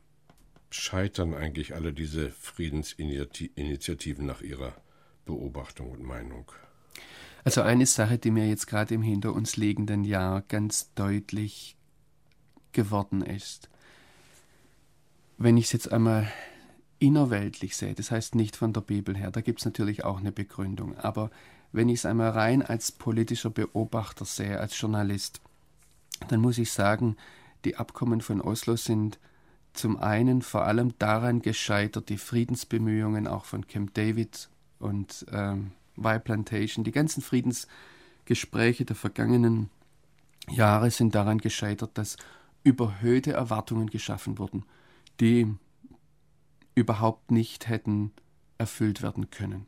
scheitern 0.70 1.34
eigentlich 1.34 1.74
alle 1.74 1.92
diese 1.92 2.30
Friedensinitiativen 2.30 4.24
nach 4.24 4.40
Ihrer 4.40 4.74
Beobachtung 5.26 5.90
und 5.90 6.02
Meinung? 6.02 6.50
Also 7.44 7.62
eine 7.62 7.86
Sache, 7.86 8.18
die 8.18 8.30
mir 8.30 8.48
jetzt 8.48 8.66
gerade 8.66 8.94
im 8.94 9.02
hinter 9.02 9.32
uns 9.32 9.56
liegenden 9.56 10.04
Jahr 10.04 10.42
ganz 10.42 10.92
deutlich 10.94 11.76
geworden 12.72 13.22
ist. 13.22 13.68
Wenn 15.38 15.56
ich 15.56 15.66
es 15.66 15.72
jetzt 15.72 15.90
einmal 15.92 16.30
innerweltlich 17.00 17.76
sehe, 17.76 17.94
das 17.94 18.12
heißt 18.12 18.36
nicht 18.36 18.54
von 18.56 18.72
der 18.72 18.82
Bibel 18.82 19.16
her, 19.16 19.32
da 19.32 19.40
gibt 19.40 19.58
es 19.58 19.64
natürlich 19.64 20.04
auch 20.04 20.20
eine 20.20 20.30
Begründung, 20.30 20.96
aber 20.98 21.30
wenn 21.72 21.88
ich 21.88 22.00
es 22.00 22.06
einmal 22.06 22.30
rein 22.30 22.62
als 22.62 22.92
politischer 22.92 23.50
Beobachter 23.50 24.24
sehe, 24.24 24.60
als 24.60 24.78
Journalist, 24.78 25.40
dann 26.28 26.40
muss 26.40 26.58
ich 26.58 26.70
sagen, 26.70 27.16
die 27.64 27.76
Abkommen 27.76 28.20
von 28.20 28.40
Oslo 28.40 28.76
sind 28.76 29.18
zum 29.72 29.98
einen 29.98 30.42
vor 30.42 30.64
allem 30.64 30.94
daran 30.98 31.42
gescheitert, 31.42 32.08
die 32.08 32.18
Friedensbemühungen 32.18 33.26
auch 33.26 33.44
von 33.44 33.66
Camp 33.66 33.94
David 33.94 34.48
und 34.78 35.26
ähm, 35.32 35.72
Y 35.96 36.20
Plantation, 36.22 36.84
die 36.84 36.92
ganzen 36.92 37.22
Friedensgespräche 37.22 38.84
der 38.84 38.96
vergangenen 38.96 39.70
Jahre 40.48 40.90
sind 40.90 41.14
daran 41.14 41.38
gescheitert, 41.38 41.92
dass 41.94 42.16
überhöhte 42.62 43.32
Erwartungen 43.32 43.88
geschaffen 43.88 44.38
wurden, 44.38 44.64
die 45.20 45.46
überhaupt 46.80 47.30
nicht 47.30 47.68
hätten 47.68 48.12
erfüllt 48.58 49.02
werden 49.02 49.30
können. 49.30 49.66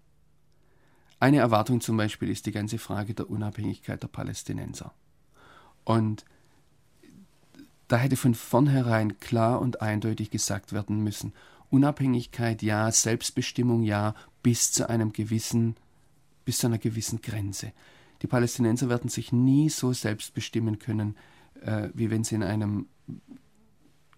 Eine 1.21 1.39
Erwartung 1.39 1.81
zum 1.81 1.97
Beispiel 1.97 2.31
ist 2.31 2.47
die 2.47 2.53
ganze 2.53 2.79
Frage 2.79 3.15
der 3.15 3.31
Unabhängigkeit 3.31 4.03
der 4.03 4.09
Palästinenser. 4.09 4.93
Und 5.85 6.25
da 7.87 7.97
hätte 7.99 8.17
von 8.17 8.35
vornherein 8.35 9.21
klar 9.21 9.61
und 9.61 9.83
eindeutig 9.83 10.31
gesagt 10.31 10.73
werden 10.73 11.05
müssen, 11.05 11.33
Unabhängigkeit 11.71 12.63
ja, 12.63 12.91
Selbstbestimmung 12.91 13.83
ja, 13.83 14.15
bis 14.43 14.73
zu 14.73 14.89
einem 14.89 15.13
gewissen, 15.13 15.77
bis 16.45 16.59
zu 16.59 16.67
einer 16.67 16.79
gewissen 16.79 17.21
Grenze. 17.23 17.73
Die 18.23 18.27
Palästinenser 18.27 18.89
werden 18.89 19.09
sich 19.09 19.33
nie 19.33 19.69
so 19.69 19.93
selbst 19.93 20.35
bestimmen 20.35 20.79
können, 20.79 21.17
äh, 21.61 21.89
wie 21.95 22.11
wenn 22.11 22.25
sie 22.25 22.35
in 22.35 22.43
einem, 22.43 22.87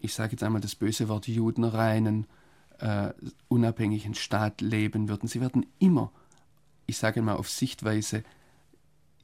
ich 0.00 0.14
sage 0.14 0.32
jetzt 0.32 0.42
einmal 0.42 0.60
das 0.60 0.74
böse 0.74 1.08
Wort, 1.08 1.28
judenreinen, 1.28 2.26
äh, 2.84 3.14
unabhängigen 3.48 4.14
Staat 4.14 4.60
leben 4.60 5.08
würden. 5.08 5.26
Sie 5.26 5.40
werden 5.40 5.64
immer, 5.78 6.12
ich 6.86 6.98
sage 6.98 7.22
mal 7.22 7.36
auf 7.36 7.48
Sichtweise, 7.48 8.22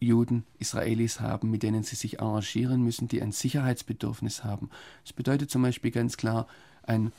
Juden, 0.00 0.44
Israelis 0.58 1.20
haben, 1.20 1.50
mit 1.50 1.62
denen 1.62 1.82
sie 1.82 1.94
sich 1.94 2.22
arrangieren 2.22 2.82
müssen, 2.82 3.06
die 3.06 3.20
ein 3.20 3.32
Sicherheitsbedürfnis 3.32 4.44
haben. 4.44 4.70
Das 5.04 5.12
bedeutet 5.12 5.50
zum 5.50 5.60
Beispiel 5.60 5.90
ganz 5.90 6.16
klar, 6.16 6.46
ein 6.84 7.12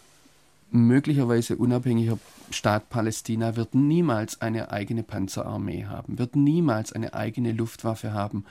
möglicherweise 0.71 1.57
unabhängiger 1.57 2.17
Staat 2.49 2.89
Palästina 2.89 3.55
wird 3.55 3.75
niemals 3.75 4.41
eine 4.41 4.71
eigene 4.71 5.03
Panzerarmee 5.03 5.85
haben, 5.85 6.17
wird 6.17 6.35
niemals 6.35 6.91
eine 6.91 7.13
eigene 7.13 7.51
Luftwaffe 7.51 8.13
haben, 8.13 8.45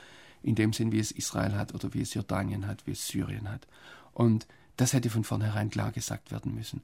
in 0.45 0.55
dem 0.55 0.73
Sinn, 0.73 0.93
wie 0.93 1.01
es 1.01 1.11
Israel 1.11 1.57
hat 1.57 1.75
oder 1.75 1.93
wie 1.93 2.03
es 2.03 2.15
Jordanien 2.15 2.69
hat, 2.69 2.87
wie 2.87 2.93
es 2.93 3.09
Syrien 3.09 3.51
hat. 3.51 3.67
Und 4.15 4.47
das 4.77 4.93
hätte 4.93 5.11
von 5.11 5.25
vornherein 5.25 5.71
klar 5.71 5.91
gesagt 5.91 6.31
werden 6.31 6.55
müssen. 6.55 6.83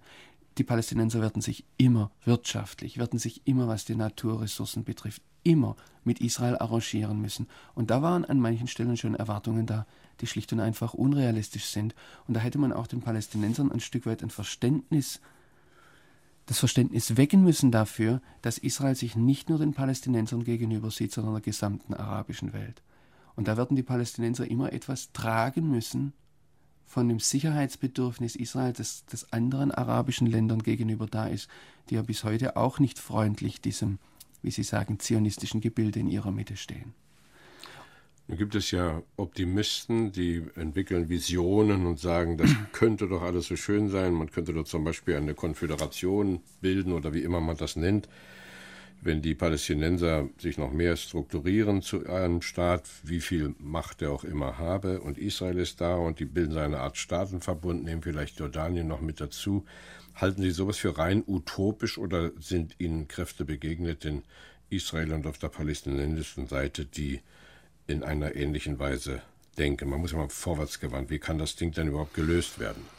Die 0.59 0.65
Palästinenser 0.65 1.21
werden 1.21 1.43
sich 1.43 1.65
immer 1.77 2.11
wirtschaftlich, 2.25 2.99
werden 2.99 3.19
sich 3.19 3.47
immer, 3.47 3.69
was 3.69 3.85
die 3.85 3.95
Naturressourcen 3.95 4.85
betrifft, 4.85 5.23
immer 5.43 5.77
mit 6.03 6.21
Israel 6.21 6.57
arrangieren 6.57 7.21
müssen. 7.21 7.47
Und 7.75 7.91
da 7.91 8.01
waren 8.01 8.25
an 8.25 8.41
manchen 8.41 8.67
Stellen 8.67 8.97
schon 8.97 9.15
Erwartungen 9.15 9.67
da, 9.67 9.87
die 10.21 10.27
schlicht 10.27 10.53
und 10.53 10.61
einfach 10.61 10.95
unrealistisch 10.95 11.67
sind. 11.67 11.95
Und 12.27 12.35
da 12.35 12.41
hätte 12.41 12.59
man 12.59 12.73
auch 12.73 12.87
den 12.87 13.03
Palästinensern 13.03 13.71
ein 13.71 13.81
Stück 13.81 14.07
weit 14.07 14.23
ein 14.23 14.31
Verständnis, 14.31 15.21
das 16.47 16.59
Verständnis 16.61 17.17
wecken 17.17 17.43
müssen 17.43 17.71
dafür, 17.73 18.23
dass 18.41 18.57
Israel 18.57 18.95
sich 18.95 19.17
nicht 19.17 19.51
nur 19.51 19.59
den 19.59 19.75
Palästinensern 19.75 20.45
gegenüber 20.45 20.91
sieht, 20.91 21.13
sondern 21.13 21.35
der 21.35 21.43
gesamten 21.43 21.93
arabischen 21.93 22.53
Welt. 22.53 22.83
Und 23.35 23.49
da 23.49 23.57
werden 23.57 23.77
die 23.77 23.83
Palästinenser 23.83 24.49
immer 24.49 24.73
etwas 24.73 25.13
tragen 25.13 25.69
müssen 25.69 26.15
von 26.87 27.09
dem 27.09 27.21
Sicherheitsbedürfnis 27.21 28.37
Israels, 28.37 28.79
das, 28.79 29.05
das 29.11 29.33
anderen 29.33 29.71
arabischen 29.71 30.27
Ländern 30.27 30.63
gegenüber 30.63 31.07
da 31.07 31.27
ist, 31.27 31.49
die 31.91 31.97
ja 31.97 32.03
bis 32.03 32.25
heute 32.25 32.57
auch 32.57 32.79
nicht 32.79 32.99
freundlich 32.99 33.61
diesem, 33.61 33.99
wie 34.43 34.51
Sie 34.51 34.63
sagen, 34.63 34.99
zionistischen 34.99 35.61
Gebilde 35.61 36.01
in 36.01 36.09
ihrer 36.09 36.31
Mitte 36.31 36.57
stehen. 36.57 36.95
Nun 38.29 38.39
gibt 38.39 38.55
es 38.57 38.73
ja 38.73 39.03
Optimisten, 39.17 40.11
die 40.11 40.43
entwickeln 40.57 41.09
Visionen 41.09 41.87
und 41.87 42.01
sagen, 42.01 42.37
das 42.37 42.51
könnte 42.73 43.07
doch 43.07 43.23
alles 43.23 43.47
so 43.47 43.57
schön 43.57 43.89
sein. 43.89 44.15
Man 44.15 44.31
könnte 44.31 44.53
doch 44.53 44.65
zum 44.65 44.83
Beispiel 44.83 45.15
eine 45.15 45.35
Konföderation 45.35 46.41
bilden 46.61 46.93
oder 46.93 47.15
wie 47.15 47.23
immer 47.23 47.41
man 47.41 47.57
das 47.57 47.77
nennt 47.77 48.09
wenn 49.03 49.23
die 49.23 49.35
Palästinenser 49.35 50.29
sich 50.39 50.59
noch 50.59 50.73
mehr 50.73 50.97
strukturieren 50.97 51.83
zu 51.83 52.07
einem 52.07 52.43
Staat, 52.43 52.89
wie 53.05 53.21
viel 53.21 53.55
Macht 53.59 54.03
er 54.03 54.11
auch 54.11 54.25
immer 54.25 54.59
habe, 54.59 55.01
und 55.01 55.19
Israel 55.19 55.59
ist 55.59 55.81
da 55.81 55.97
und 55.97 56.19
die 56.19 56.25
bilden 56.25 56.59
eine 56.59 56.81
Art 56.81 56.97
Staatenverbund, 56.97 57.85
nehmen 57.85 58.03
vielleicht 58.03 58.41
Jordanien 58.41 58.89
noch 58.89 59.01
mit 59.01 59.21
dazu. 59.21 59.65
Halten 60.15 60.43
Sie 60.43 60.51
sowas 60.51 60.79
für 60.79 60.97
rein 60.99 61.23
utopisch 61.27 61.99
oder 61.99 62.33
sind 62.41 62.77
Ihnen 62.79 63.07
Kräfte 63.07 63.45
begegnet 63.45 64.05
in 64.05 64.23
Israel 64.71 65.13
und 65.13 65.27
auf 65.27 65.39
der 65.39 65.49
palästinensischen 65.49 66.49
Seite, 66.49 66.85
die 66.85 67.21
in 67.87 68.03
einer 68.03 68.35
ähnlichen 68.35 68.79
Weise 68.79 69.23
denken? 69.59 69.89
Man 69.89 70.01
muss 70.01 70.13
ja 70.13 70.19
mal 70.19 70.29
vorwärtsgewandt. 70.29 71.11
Wie 71.11 71.19
kann 71.19 71.39
das 71.39 71.55
Ding 71.55 71.73
denn 71.73 71.89
überhaupt 71.89 72.15
gelöst 72.15 72.59
werden? 72.59 72.96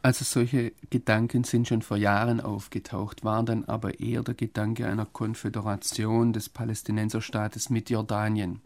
Also 0.00 0.24
solche 0.24 0.72
Gedanken 0.90 1.44
sind 1.44 1.66
schon 1.66 1.82
vor 1.82 1.96
Jahren 1.96 2.40
aufgetaucht, 2.40 3.24
waren 3.24 3.46
dann 3.46 3.64
aber 3.64 3.98
eher 3.98 4.22
der 4.22 4.34
Gedanke 4.34 4.86
einer 4.86 5.06
Konföderation 5.06 6.32
des 6.32 6.48
Palästinenserstaates 6.48 7.68
mit 7.68 7.90
Jordanien. 7.90 8.60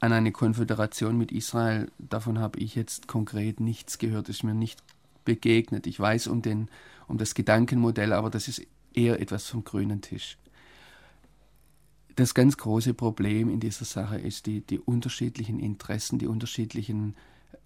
An 0.00 0.12
eine 0.12 0.30
Konföderation 0.30 1.16
mit 1.16 1.32
Israel, 1.32 1.90
davon 1.98 2.38
habe 2.38 2.60
ich 2.60 2.74
jetzt 2.74 3.08
konkret 3.08 3.60
nichts 3.60 3.98
gehört, 3.98 4.28
ist 4.28 4.44
mir 4.44 4.54
nicht 4.54 4.82
begegnet. 5.24 5.86
Ich 5.86 5.98
weiß 5.98 6.28
um, 6.28 6.42
den, 6.42 6.68
um 7.08 7.18
das 7.18 7.34
Gedankenmodell, 7.34 8.12
aber 8.12 8.30
das 8.30 8.46
ist 8.46 8.62
eher 8.94 9.20
etwas 9.20 9.46
vom 9.46 9.64
grünen 9.64 10.02
Tisch. 10.02 10.36
Das 12.14 12.34
ganz 12.34 12.56
große 12.56 12.94
Problem 12.94 13.48
in 13.48 13.60
dieser 13.60 13.84
Sache 13.84 14.18
ist 14.18 14.46
die, 14.46 14.60
die 14.60 14.78
unterschiedlichen 14.78 15.58
Interessen, 15.60 16.18
die 16.18 16.26
unterschiedlichen 16.26 17.14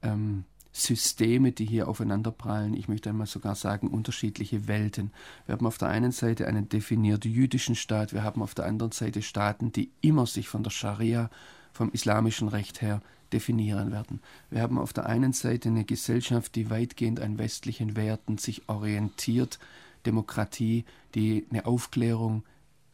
ähm, 0.02 0.44
Systeme, 0.72 1.52
die 1.52 1.66
hier 1.66 1.86
aufeinanderprallen. 1.86 2.74
Ich 2.74 2.88
möchte 2.88 3.10
einmal 3.10 3.26
sogar 3.26 3.54
sagen, 3.54 3.88
unterschiedliche 3.88 4.68
Welten. 4.68 5.12
Wir 5.46 5.54
haben 5.54 5.66
auf 5.66 5.78
der 5.78 5.88
einen 5.88 6.12
Seite 6.12 6.46
einen 6.46 6.68
definiert 6.68 7.24
jüdischen 7.24 7.74
Staat, 7.74 8.12
wir 8.14 8.22
haben 8.22 8.42
auf 8.42 8.54
der 8.54 8.64
anderen 8.64 8.92
Seite 8.92 9.20
Staaten, 9.20 9.70
die 9.72 9.90
immer 10.00 10.26
sich 10.26 10.48
von 10.48 10.62
der 10.62 10.70
Scharia, 10.70 11.30
vom 11.72 11.90
islamischen 11.92 12.48
Recht 12.48 12.80
her 12.80 13.02
definieren 13.32 13.92
werden. 13.92 14.20
Wir 14.50 14.62
haben 14.62 14.78
auf 14.78 14.92
der 14.92 15.06
einen 15.06 15.32
Seite 15.32 15.68
eine 15.68 15.84
Gesellschaft, 15.84 16.54
die 16.54 16.70
weitgehend 16.70 17.20
an 17.20 17.38
westlichen 17.38 17.96
Werten 17.96 18.38
sich 18.38 18.68
orientiert, 18.68 19.58
Demokratie, 20.06 20.84
die 21.14 21.46
eine 21.50 21.66
Aufklärung 21.66 22.44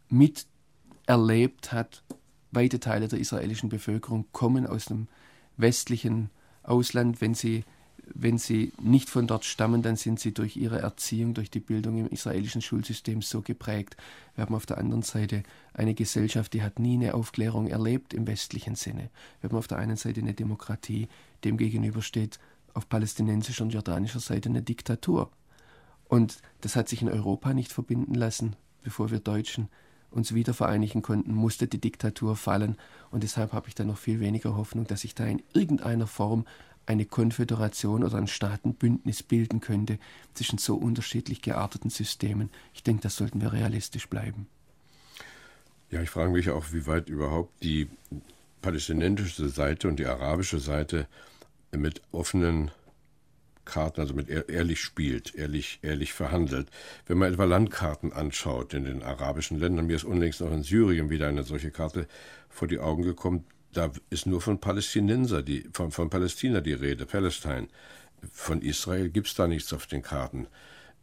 miterlebt 0.09 1.73
hat. 1.73 2.03
Weite 2.51 2.81
Teile 2.81 3.09
der 3.09 3.19
israelischen 3.19 3.69
Bevölkerung 3.69 4.27
kommen 4.33 4.67
aus 4.67 4.87
dem 4.87 5.09
westlichen 5.57 6.31
Ausland, 6.69 7.21
wenn 7.21 7.35
sie 7.35 7.65
wenn 8.15 8.39
sie 8.39 8.73
nicht 8.81 9.09
von 9.09 9.27
dort 9.27 9.45
stammen, 9.45 9.83
dann 9.83 9.97
sind 9.97 10.21
sie 10.21 10.33
durch 10.33 10.57
ihre 10.57 10.81
Erziehung, 10.81 11.35
durch 11.35 11.51
die 11.51 11.61
Bildung 11.61 11.99
im 11.99 12.09
israelischen 12.09 12.63
Schulsystem 12.63 13.23
so 13.23 13.43
geprägt. 13.43 13.97
Wir 14.35 14.43
haben 14.43 14.55
auf 14.55 14.67
der 14.67 14.79
anderen 14.79 15.03
Seite 15.03 15.43
eine 15.75 15.95
Gesellschaft, 15.95 16.53
die 16.55 16.63
hat 16.63 16.79
nie 16.79 16.95
eine 16.95 17.15
Aufklärung 17.15 17.67
erlebt 17.67 18.15
im 18.15 18.27
westlichen 18.27 18.75
Sinne. 18.75 19.11
Wir 19.41 19.51
haben 19.51 19.57
auf 19.57 19.69
der 19.69 19.79
einen 19.79 19.97
Seite 19.97 20.21
eine 20.21 20.35
Demokratie, 20.35 21.09
dem 21.45 21.57
gegenüber 21.57 22.03
steht 22.03 22.39
auf 22.75 22.89
palästinensischer 22.89 23.65
und 23.65 23.73
jordanischer 23.73 24.21
Seite 24.21 24.49
eine 24.49 24.63
Diktatur. 24.63 25.31
Und 26.09 26.39
das 26.61 26.77
hat 26.77 26.89
sich 26.89 27.03
in 27.03 27.09
Europa 27.09 27.53
nicht 27.53 27.73
verbinden 27.73 28.15
lassen, 28.15 28.57
bevor 28.83 29.11
wir 29.11 29.21
Deutschen 29.21 29.69
uns 30.11 30.35
wieder 30.35 30.55
vereinigen 30.55 31.03
konnten, 31.03 31.35
musste 31.35 31.67
die 31.67 31.81
Diktatur 31.81 32.37
fallen. 32.37 32.77
Und 33.11 33.23
deshalb 33.23 33.53
habe 33.53 33.69
ich 33.69 33.75
da 33.75 33.85
noch 33.85 33.99
viel 33.99 34.21
weniger 34.21 34.57
Hoffnung, 34.57 34.87
dass 34.87 35.03
sich 35.03 35.15
da 35.15 35.25
in 35.25 35.43
irgendeiner 35.53 36.07
Form 36.07 36.47
eine 36.87 37.05
Konföderation 37.05 38.03
oder 38.03 38.17
ein 38.17 38.27
Staatenbündnis 38.27 39.23
bilden 39.23 39.61
könnte 39.61 39.99
zwischen 40.35 40.59
so 40.59 40.77
unterschiedlich 40.77 41.43
gearteten 41.43 41.91
Systemen. 41.91 42.51
Ich 42.73 42.83
denke, 42.83 43.03
das 43.03 43.17
sollten 43.17 43.41
wir 43.43 43.53
realistisch 43.53 44.09
bleiben. 44.09 44.47
Ja, 45.91 46.03
ich 46.03 46.11
frage 46.11 46.31
mich 46.31 46.51
auch, 46.51 46.73
wie 46.73 46.87
weit 46.87 47.09
überhaupt 47.09 47.63
die 47.63 47.89
palästinensische 48.63 49.49
Seite 49.49 49.89
und 49.89 49.99
die 49.99 50.07
arabische 50.07 50.59
Seite 50.59 51.07
mit 51.73 52.03
offenen 52.13 52.71
Karten, 53.69 54.01
also 54.01 54.15
mit 54.15 54.29
ehrlich 54.29 54.81
spielt, 54.81 55.35
ehrlich, 55.35 55.79
ehrlich 55.83 56.13
verhandelt. 56.13 56.69
Wenn 57.07 57.19
man 57.19 57.33
etwa 57.33 57.45
Landkarten 57.45 58.13
anschaut 58.13 58.75
in 58.75 58.85
den 58.85 59.03
arabischen 59.03 59.59
Ländern, 59.59 59.87
mir 59.87 59.97
ist 59.97 60.05
unlängst 60.05 60.41
noch 60.41 60.53
in 60.53 60.63
Syrien 60.63 61.11
wieder 61.11 61.29
eine 61.29 61.45
solche 61.45 61.71
Karte 61.71 62.09
vor 62.49 62.67
die 62.67 62.81
Augen 62.81 63.03
gekommen, 63.03 63.45
da 63.73 63.93
ist 64.11 64.27
nur 64.27 64.41
von 64.41 64.59
Palästinenser, 64.59 65.43
die, 65.43 65.69
von, 65.73 65.91
von 65.93 66.11
Palästina 66.11 66.61
die 66.61 66.73
Rede, 66.73 67.07
Palestine. 67.07 67.69
Von 68.33 68.63
Israel 68.63 69.11
gibt 69.11 69.29
es 69.29 69.35
da 69.35 69.47
nichts 69.47 69.73
auf 69.73 69.87
den 69.87 70.03
Karten. 70.03 70.49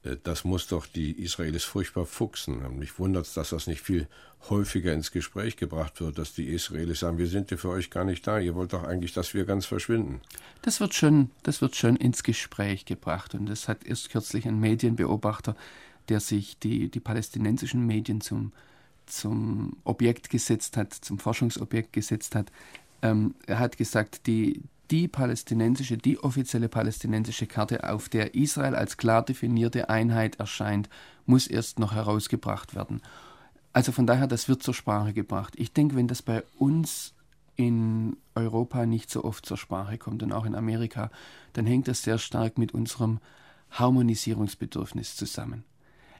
Äh, 0.05 0.17
das 0.23 0.43
muss 0.43 0.67
doch 0.67 0.85
die 0.85 1.11
Israelis 1.11 1.63
furchtbar 1.63 2.05
fuchsen. 2.05 2.77
Mich 2.77 2.97
wundert 2.99 3.25
es, 3.25 3.33
dass 3.33 3.49
das 3.49 3.67
nicht 3.67 3.81
viel 3.81 4.07
häufiger 4.49 4.93
ins 4.93 5.11
Gespräch 5.11 5.57
gebracht 5.57 5.99
wird, 5.99 6.17
dass 6.17 6.33
die 6.33 6.47
Israelis 6.47 6.99
sagen, 6.99 7.17
wir 7.17 7.27
sind 7.27 7.51
ja 7.51 7.57
für 7.57 7.69
euch 7.69 7.89
gar 7.89 8.05
nicht 8.05 8.25
da, 8.27 8.39
ihr 8.39 8.53
wollt 8.53 8.73
doch 8.73 8.83
eigentlich, 8.83 9.13
dass 9.13 9.33
wir 9.33 9.45
ganz 9.45 9.65
verschwinden. 9.65 10.21
Das 10.61 10.79
wird 10.79 10.93
schon, 10.93 11.31
das 11.43 11.61
wird 11.61 11.75
schon 11.75 11.95
ins 11.95 12.23
Gespräch 12.23 12.85
gebracht. 12.85 13.33
Und 13.33 13.47
das 13.47 13.67
hat 13.67 13.83
erst 13.83 14.11
kürzlich 14.11 14.47
ein 14.47 14.59
Medienbeobachter, 14.59 15.55
der 16.09 16.19
sich 16.19 16.59
die, 16.59 16.89
die 16.89 16.99
palästinensischen 16.99 17.85
Medien 17.85 18.21
zum 18.21 18.51
zum 19.05 19.77
Objekt 19.83 20.29
gesetzt 20.29 20.77
hat, 20.77 20.93
zum 20.93 21.19
Forschungsobjekt 21.19 21.93
gesetzt 21.93 22.35
hat. 22.35 22.51
Ähm, 23.01 23.35
er 23.45 23.59
hat 23.59 23.77
gesagt, 23.77 24.27
die, 24.27 24.61
die 24.91 25.07
palästinensische, 25.07 25.97
die 25.97 26.19
offizielle 26.19 26.69
palästinensische 26.69 27.47
Karte, 27.47 27.89
auf 27.89 28.09
der 28.09 28.35
Israel 28.35 28.75
als 28.75 28.97
klar 28.97 29.23
definierte 29.23 29.89
Einheit 29.89 30.37
erscheint, 30.39 30.89
muss 31.25 31.47
erst 31.47 31.79
noch 31.79 31.93
herausgebracht 31.93 32.75
werden. 32.75 33.01
Also 33.73 33.91
von 33.91 34.07
daher, 34.07 34.27
das 34.27 34.47
wird 34.47 34.63
zur 34.63 34.73
Sprache 34.73 35.13
gebracht. 35.13 35.53
Ich 35.57 35.73
denke, 35.73 35.95
wenn 35.95 36.07
das 36.07 36.21
bei 36.21 36.43
uns 36.57 37.13
in 37.55 38.17
Europa 38.35 38.85
nicht 38.85 39.09
so 39.09 39.23
oft 39.23 39.45
zur 39.45 39.57
Sprache 39.57 39.97
kommt 39.97 40.23
und 40.23 40.31
auch 40.31 40.45
in 40.45 40.55
Amerika, 40.55 41.09
dann 41.53 41.65
hängt 41.65 41.87
das 41.87 42.03
sehr 42.03 42.17
stark 42.17 42.57
mit 42.57 42.73
unserem 42.73 43.19
Harmonisierungsbedürfnis 43.71 45.15
zusammen. 45.15 45.63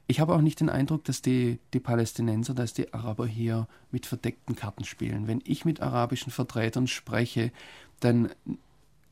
Ich 0.08 0.20
habe 0.20 0.34
auch 0.34 0.40
nicht 0.40 0.60
den 0.60 0.68
Eindruck, 0.68 1.04
dass 1.04 1.20
die, 1.20 1.58
die 1.72 1.80
Palästinenser, 1.80 2.54
dass 2.54 2.74
die 2.74 2.94
Araber 2.94 3.26
hier 3.26 3.66
mit 3.90 4.06
verdeckten 4.06 4.54
Karten 4.54 4.84
spielen. 4.84 5.26
Wenn 5.26 5.42
ich 5.44 5.64
mit 5.64 5.80
arabischen 5.80 6.30
Vertretern 6.30 6.86
spreche, 6.86 7.50
dann 7.98 8.30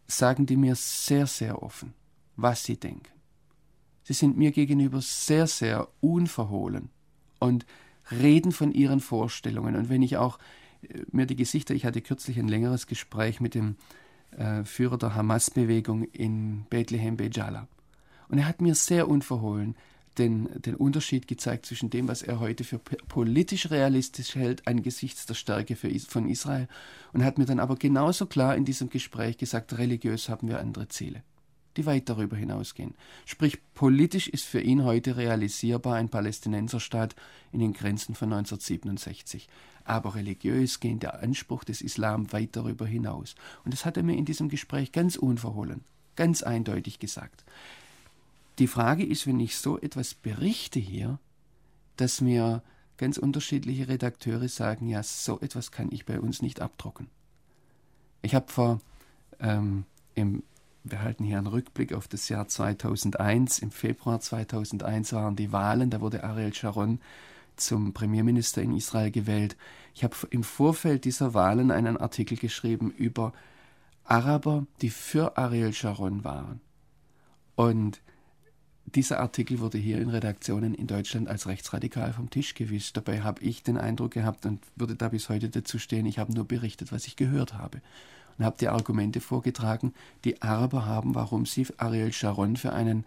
sagen 0.07 0.47
die 0.47 0.57
mir 0.57 0.77
sehr, 0.77 1.27
sehr 1.27 1.63
offen, 1.63 1.95
was 2.37 2.65
sie 2.65 2.77
denken. 2.77 3.13
Sie 4.05 4.13
sind 4.13 4.37
mir 4.37 4.53
gegenüber 4.53 5.01
sehr, 5.01 5.47
sehr 5.47 5.89
unverhohlen 6.01 6.91
und 7.41 7.67
reden 8.11 8.53
von 8.53 8.71
ihren 8.71 9.01
Vorstellungen. 9.01 9.77
Und 9.77 9.89
wenn 9.89 10.03
ich 10.03 10.17
auch 10.19 10.39
äh, 10.83 11.03
mir 11.11 11.27
die 11.27 11.37
Gesichter, 11.37 11.75
ich 11.75 11.87
hatte 11.87 12.03
kürzlich 12.03 12.39
ein 12.39 12.49
längeres 12.49 12.87
Gespräch 12.87 13.41
mit 13.41 13.55
dem 13.55 13.77
äh, 14.33 14.63
Führer 14.65 14.99
der 14.99 15.15
Hamas-Bewegung 15.15 16.05
in 16.05 16.67
Bethlehem 16.69 17.17
Bejala. 17.17 17.67
Und 18.29 18.39
er 18.39 18.47
hat 18.47 18.61
mir 18.61 18.75
sehr 18.75 19.09
unverhohlen 19.09 19.75
den, 20.19 20.49
den 20.61 20.77
Unterschied 20.77 21.27
gezeigt 21.27 21.67
zwischen 21.67 21.91
dem, 21.91 22.09
was 22.09 22.23
er 22.23 22.41
heute 22.41 22.65
für 22.65 22.79
politisch 22.79 23.71
realistisch 23.71 24.35
hält 24.35 24.67
angesichts 24.67 25.27
der 25.27 25.35
Stärke 25.35 25.77
für, 25.77 25.91
von 26.01 26.29
Israel 26.29 26.69
und 27.13 27.25
hat 27.25 27.39
mir 27.39 27.47
dann 27.47 27.61
aber 27.61 27.77
genauso 27.77 28.27
klar 28.27 28.57
in 28.57 28.65
diesem 28.65 28.91
Gespräch 28.91 29.39
gesagt, 29.39 29.77
religiös 29.79 30.29
haben 30.29 30.49
wir 30.49 30.61
andere 30.61 30.89
Ziele, 30.89 31.23
die 31.77 31.87
weit 31.87 32.09
darüber 32.09 32.37
hinausgehen. 32.37 32.95
Sprich, 33.25 33.59
politisch 33.75 34.29
ist 34.29 34.45
für 34.45 34.61
ihn 34.61 34.85
heute 34.85 35.17
realisierbar 35.17 35.97
ein 35.97 36.09
Palästinenserstaat 36.09 37.17
in 37.53 37.61
den 37.61 37.73
Grenzen 37.73 38.15
von 38.15 38.33
1967. 38.33 39.49
Aber 39.85 40.15
religiös 40.15 40.81
geht 40.81 41.03
der 41.03 41.23
Anspruch 41.23 41.65
des 41.65 41.83
Islam 41.83 42.33
weit 42.33 42.57
darüber 42.57 42.87
hinaus. 42.87 43.35
Und 43.65 43.75
das 43.75 43.85
hat 43.85 43.97
er 43.97 44.03
mir 44.03 44.17
in 44.17 44.25
diesem 44.25 44.49
Gespräch 44.49 44.93
ganz 44.93 45.17
unverhohlen, 45.17 45.83
ganz 46.17 46.43
eindeutig 46.43 46.99
gesagt. 46.99 47.45
Die 48.59 48.67
Frage 48.67 49.05
ist, 49.05 49.27
wenn 49.27 49.41
ich 49.41 49.57
so 49.57 49.79
etwas 49.79 50.15
berichte 50.15 50.79
hier, 50.79 51.19
dass 51.97 52.21
mir 52.21 52.63
ganz 52.97 53.19
unterschiedliche 53.19 53.89
Redakteure 53.89 54.49
sagen, 54.49 54.89
ja, 54.89 55.03
so 55.03 55.41
etwas 55.41 55.73
kann 55.73 55.89
ich 55.91 56.07
bei 56.07 56.21
uns 56.21 56.43
nicht 56.43 56.61
abdrucken. 56.61 57.09
Ich 58.23 58.35
habe 58.35 58.51
vor, 58.51 58.81
ähm, 59.41 59.85
im, 60.15 60.45
wir 60.85 61.03
halten 61.03 61.25
hier 61.25 61.39
einen 61.39 61.49
Rückblick 61.49 61.93
auf 61.93 62.07
das 62.07 62.29
Jahr 62.29 62.47
2001, 62.47 63.59
im 63.59 63.73
Februar 63.73 64.21
2001 64.21 65.13
waren 65.13 65.37
die 65.37 65.51
Wahlen, 65.51 65.91
da 65.91 66.01
wurde 66.01 66.23
Ariel 66.23 66.55
Sharon 66.55 67.01
zum 67.57 67.93
Premierminister 67.93 68.63
in 68.63 68.77
Israel 68.77 69.11
gewählt. 69.11 69.57
Ich 69.95 70.05
habe 70.05 70.15
im 70.31 70.45
Vorfeld 70.45 71.05
dieser 71.05 71.35
Wahlen 71.35 71.71
einen 71.71 71.97
Artikel 71.97 72.37
geschrieben 72.37 72.91
über 72.91 73.33
Araber, 74.05 74.67
die 74.81 74.91
für 74.91 75.37
Ariel 75.39 75.73
Sharon 75.73 76.25
waren. 76.25 76.61
Und 77.57 78.01
dieser 78.87 79.21
Artikel 79.21 79.61
wurde 79.61 79.79
hier 79.79 80.01
in 80.01 80.09
Redaktionen 80.09 80.75
in 80.75 80.87
Deutschland 80.87 81.29
als 81.29 81.47
rechtsradikal 81.47 82.13
vom 82.13 82.31
Tisch 82.31 82.55
gewischt. 82.55 82.97
Dabei 82.97 83.23
habe 83.23 83.43
ich 83.43 83.63
den 83.63 83.79
Eindruck 83.79 84.13
gehabt 84.13 84.47
und 84.47 84.61
würde 84.77 84.95
da 84.95 85.09
bis 85.09 85.29
heute 85.29 85.49
dazu 85.49 85.79
stehen, 85.79 86.07
ich 86.07 86.19
habe 86.19 86.33
nur 86.33 86.45
berichtet, 86.45 86.93
was 86.93 87.07
ich 87.07 87.17
gehört 87.17 87.55
habe. 87.55 87.81
Und 88.37 88.45
habe 88.45 88.57
die 88.59 88.69
Argumente 88.69 89.21
vorgetragen, 89.21 89.95
die 90.25 90.43
Araber 90.43 90.87
haben, 90.87 91.15
warum 91.15 91.47
sie 91.47 91.67
Ariel 91.77 92.13
Sharon 92.13 92.57
für 92.57 92.73
einen 92.73 93.05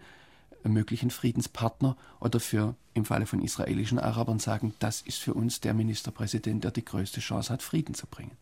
möglichen 0.64 1.10
Friedenspartner 1.10 1.96
oder 2.20 2.40
für 2.40 2.74
im 2.94 3.04
Falle 3.04 3.26
von 3.26 3.42
israelischen 3.42 3.98
Arabern 3.98 4.38
sagen, 4.38 4.74
das 4.80 5.02
ist 5.02 5.18
für 5.18 5.34
uns 5.34 5.60
der 5.60 5.74
Ministerpräsident, 5.74 6.64
der 6.64 6.70
die 6.70 6.84
größte 6.84 7.20
Chance 7.20 7.52
hat, 7.52 7.62
Frieden 7.62 7.94
zu 7.94 8.06
bringen. 8.06 8.32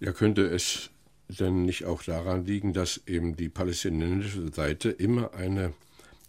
Ja, 0.00 0.12
könnte 0.12 0.46
es 0.46 0.90
denn 1.38 1.64
nicht 1.64 1.84
auch 1.84 2.02
daran 2.02 2.44
liegen, 2.44 2.72
dass 2.72 3.00
eben 3.06 3.36
die 3.36 3.48
palästinensische 3.48 4.52
Seite 4.52 4.90
immer 4.90 5.34
eine 5.34 5.72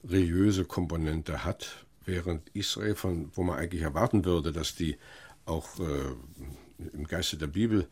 religiöse 0.03 0.65
Komponente 0.65 1.43
hat, 1.45 1.85
während 2.05 2.49
Israel, 2.49 2.95
von 2.95 3.31
wo 3.33 3.43
man 3.43 3.59
eigentlich 3.59 3.81
erwarten 3.81 4.25
würde, 4.25 4.51
dass 4.51 4.75
die 4.75 4.97
auch 5.45 5.79
äh, 5.79 6.87
im 6.93 7.07
Geiste 7.07 7.37
der 7.37 7.47
Bibel 7.47 7.87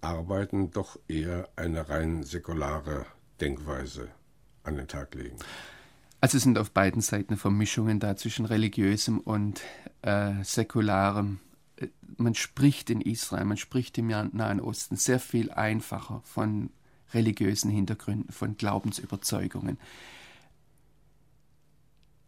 arbeiten, 0.00 0.70
doch 0.70 0.98
eher 1.08 1.48
eine 1.56 1.88
rein 1.88 2.24
säkulare 2.24 3.06
Denkweise 3.40 4.08
an 4.64 4.76
den 4.76 4.88
Tag 4.88 5.14
legen. 5.14 5.36
Also 6.20 6.38
sind 6.38 6.58
auf 6.58 6.70
beiden 6.70 7.02
Seiten 7.02 7.36
Vermischungen 7.36 7.98
da 7.98 8.16
zwischen 8.16 8.46
religiösem 8.46 9.18
und 9.18 9.60
äh, 10.02 10.32
säkularem 10.42 11.40
man 12.16 12.34
spricht 12.34 12.90
in 12.90 13.00
Israel, 13.00 13.44
man 13.44 13.56
spricht 13.56 13.96
im 13.98 14.08
Nahen 14.08 14.60
Osten 14.60 14.96
sehr 14.96 15.20
viel 15.20 15.50
einfacher 15.50 16.22
von 16.24 16.70
religiösen 17.14 17.70
Hintergründen, 17.70 18.32
von 18.32 18.56
Glaubensüberzeugungen. 18.56 19.78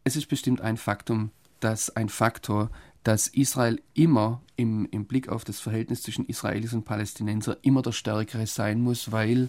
Es 0.05 0.17
ist 0.17 0.27
bestimmt 0.27 0.61
ein 0.61 0.77
Faktum, 0.77 1.31
dass 1.61 1.91
ein 1.91 2.09
Faktor, 2.09 2.71
dass 3.05 3.29
Israel 3.29 3.81
immer 3.95 4.43
im, 4.57 4.87
im 4.91 5.07
Blick 5.07 5.29
auf 5.29 5.45
das 5.45 5.61
Verhältnis 5.61 6.03
zwischen 6.03 6.27
Israelis 6.27 6.75
und 6.75 6.85
Palästinenser 6.85 7.59
immer 7.63 7.83
der 7.83 7.93
Stärkere 7.93 8.47
sein 8.47 8.81
muss, 8.81 9.13
weil 9.13 9.49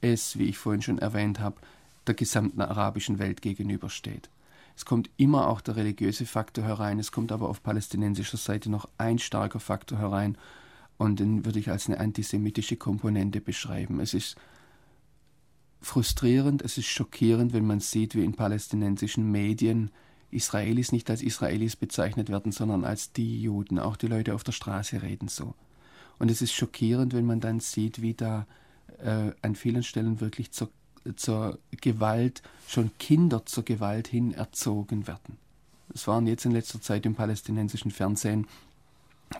es, 0.00 0.38
wie 0.38 0.44
ich 0.44 0.58
vorhin 0.58 0.82
schon 0.82 0.98
erwähnt 0.98 1.40
habe, 1.40 1.56
der 2.06 2.14
gesamten 2.14 2.60
arabischen 2.60 3.18
Welt 3.18 3.42
gegenübersteht. 3.42 4.28
Es 4.76 4.84
kommt 4.84 5.10
immer 5.16 5.48
auch 5.48 5.60
der 5.60 5.76
religiöse 5.76 6.26
Faktor 6.26 6.64
herein, 6.64 6.98
es 6.98 7.10
kommt 7.10 7.32
aber 7.32 7.48
auf 7.48 7.62
palästinensischer 7.62 8.36
Seite 8.36 8.70
noch 8.70 8.88
ein 8.98 9.18
starker 9.18 9.60
Faktor 9.60 9.98
herein 9.98 10.36
und 10.98 11.18
den 11.18 11.44
würde 11.44 11.58
ich 11.58 11.70
als 11.70 11.86
eine 11.86 11.98
antisemitische 11.98 12.76
Komponente 12.76 13.40
beschreiben. 13.40 14.00
Es 14.00 14.14
ist 14.14 14.36
frustrierend, 15.80 16.62
es 16.62 16.78
ist 16.78 16.86
schockierend, 16.86 17.52
wenn 17.52 17.66
man 17.66 17.80
sieht, 17.80 18.14
wie 18.14 18.24
in 18.24 18.34
palästinensischen 18.34 19.30
Medien 19.30 19.90
Israelis 20.30 20.92
nicht 20.92 21.08
als 21.08 21.22
Israelis 21.22 21.76
bezeichnet 21.76 22.28
werden, 22.28 22.52
sondern 22.52 22.84
als 22.84 23.12
die 23.12 23.40
Juden. 23.40 23.78
Auch 23.78 23.96
die 23.96 24.08
Leute 24.08 24.34
auf 24.34 24.44
der 24.44 24.52
Straße 24.52 25.02
reden 25.02 25.28
so. 25.28 25.54
Und 26.18 26.30
es 26.30 26.42
ist 26.42 26.52
schockierend, 26.52 27.14
wenn 27.14 27.26
man 27.26 27.40
dann 27.40 27.60
sieht, 27.60 28.02
wie 28.02 28.14
da 28.14 28.46
äh, 28.98 29.32
an 29.42 29.54
vielen 29.54 29.82
Stellen 29.82 30.20
wirklich 30.20 30.52
zur, 30.52 30.70
zur 31.14 31.58
Gewalt, 31.80 32.42
schon 32.66 32.90
Kinder 32.98 33.46
zur 33.46 33.64
Gewalt 33.64 34.08
hin 34.08 34.34
erzogen 34.34 35.06
werden. 35.06 35.38
Es 35.94 36.06
waren 36.06 36.26
jetzt 36.26 36.44
in 36.44 36.52
letzter 36.52 36.80
Zeit 36.80 37.06
im 37.06 37.14
palästinensischen 37.14 37.90
Fernsehen 37.90 38.46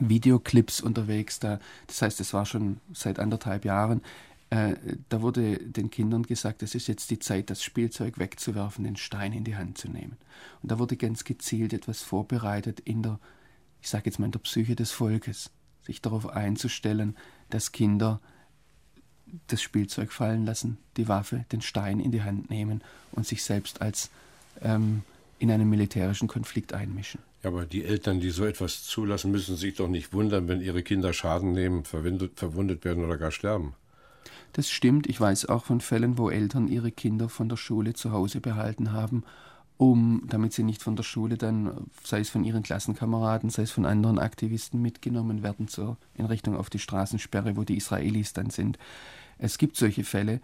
Videoclips 0.00 0.80
unterwegs. 0.80 1.38
Da, 1.38 1.60
das 1.86 2.02
heißt, 2.02 2.20
es 2.20 2.32
war 2.32 2.46
schon 2.46 2.80
seit 2.92 3.18
anderthalb 3.18 3.64
Jahren. 3.64 4.02
Äh, 4.50 4.76
da 5.08 5.22
wurde 5.22 5.58
den 5.58 5.90
Kindern 5.90 6.22
gesagt, 6.22 6.62
es 6.62 6.74
ist 6.74 6.86
jetzt 6.86 7.10
die 7.10 7.18
Zeit, 7.18 7.50
das 7.50 7.62
Spielzeug 7.62 8.18
wegzuwerfen, 8.18 8.84
den 8.84 8.96
Stein 8.96 9.32
in 9.32 9.44
die 9.44 9.56
Hand 9.56 9.78
zu 9.78 9.88
nehmen. 9.88 10.16
Und 10.62 10.70
da 10.70 10.78
wurde 10.78 10.96
ganz 10.96 11.24
gezielt 11.24 11.72
etwas 11.72 12.02
vorbereitet 12.02 12.80
in 12.80 13.02
der, 13.02 13.18
ich 13.82 13.88
sage 13.88 14.04
jetzt 14.06 14.18
mal, 14.18 14.26
in 14.26 14.32
der 14.32 14.38
Psyche 14.40 14.76
des 14.76 14.92
Volkes, 14.92 15.50
sich 15.84 16.00
darauf 16.00 16.28
einzustellen, 16.28 17.16
dass 17.50 17.72
Kinder 17.72 18.20
das 19.48 19.62
Spielzeug 19.62 20.12
fallen 20.12 20.46
lassen, 20.46 20.78
die 20.96 21.08
Waffe, 21.08 21.44
den 21.52 21.60
Stein 21.60 22.00
in 22.00 22.12
die 22.12 22.22
Hand 22.22 22.50
nehmen 22.50 22.82
und 23.12 23.26
sich 23.26 23.42
selbst 23.42 23.82
als 23.82 24.10
ähm, 24.62 25.02
in 25.38 25.50
einen 25.50 25.68
militärischen 25.68 26.28
Konflikt 26.28 26.72
einmischen. 26.72 27.20
Ja, 27.42 27.50
aber 27.50 27.66
die 27.66 27.84
Eltern, 27.84 28.20
die 28.20 28.30
so 28.30 28.44
etwas 28.44 28.84
zulassen, 28.84 29.30
müssen 29.30 29.56
sich 29.56 29.74
doch 29.74 29.88
nicht 29.88 30.12
wundern, 30.12 30.48
wenn 30.48 30.60
ihre 30.60 30.82
Kinder 30.82 31.12
Schaden 31.12 31.52
nehmen, 31.52 31.84
verwundet, 31.84 32.38
verwundet 32.38 32.84
werden 32.84 33.04
oder 33.04 33.18
gar 33.18 33.30
sterben. 33.30 33.74
Das 34.52 34.70
stimmt. 34.70 35.06
Ich 35.06 35.20
weiß 35.20 35.46
auch 35.46 35.64
von 35.64 35.80
Fällen, 35.80 36.16
wo 36.18 36.30
Eltern 36.30 36.68
ihre 36.68 36.90
Kinder 36.90 37.28
von 37.28 37.48
der 37.48 37.56
Schule 37.56 37.94
zu 37.94 38.12
Hause 38.12 38.40
behalten 38.40 38.92
haben, 38.92 39.22
um, 39.78 40.22
damit 40.26 40.52
sie 40.52 40.62
nicht 40.62 40.82
von 40.82 40.96
der 40.96 41.02
Schule 41.02 41.36
dann, 41.36 41.86
sei 42.02 42.20
es 42.20 42.30
von 42.30 42.44
ihren 42.44 42.62
Klassenkameraden, 42.62 43.50
sei 43.50 43.62
es 43.62 43.70
von 43.70 43.86
anderen 43.86 44.18
Aktivisten 44.18 44.80
mitgenommen 44.80 45.42
werden, 45.42 45.68
zur, 45.68 45.96
in 46.14 46.26
Richtung 46.26 46.56
auf 46.56 46.70
die 46.70 46.78
Straßensperre, 46.78 47.56
wo 47.56 47.64
die 47.64 47.76
Israelis 47.76 48.32
dann 48.32 48.50
sind. 48.50 48.78
Es 49.38 49.58
gibt 49.58 49.76
solche 49.76 50.04
Fälle. 50.04 50.40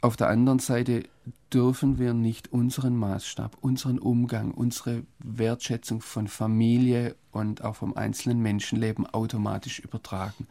Auf 0.00 0.16
der 0.16 0.28
anderen 0.28 0.58
Seite 0.58 1.04
dürfen 1.52 1.98
wir 1.98 2.12
nicht 2.12 2.52
unseren 2.52 2.96
Maßstab, 2.96 3.56
unseren 3.60 3.98
Umgang, 3.98 4.50
unsere 4.50 5.04
Wertschätzung 5.18 6.00
von 6.00 6.28
Familie 6.28 7.14
und 7.32 7.64
auch 7.64 7.76
vom 7.76 7.96
einzelnen 7.96 8.40
Menschenleben 8.40 9.06
automatisch 9.06 9.78
übertragen 9.78 10.46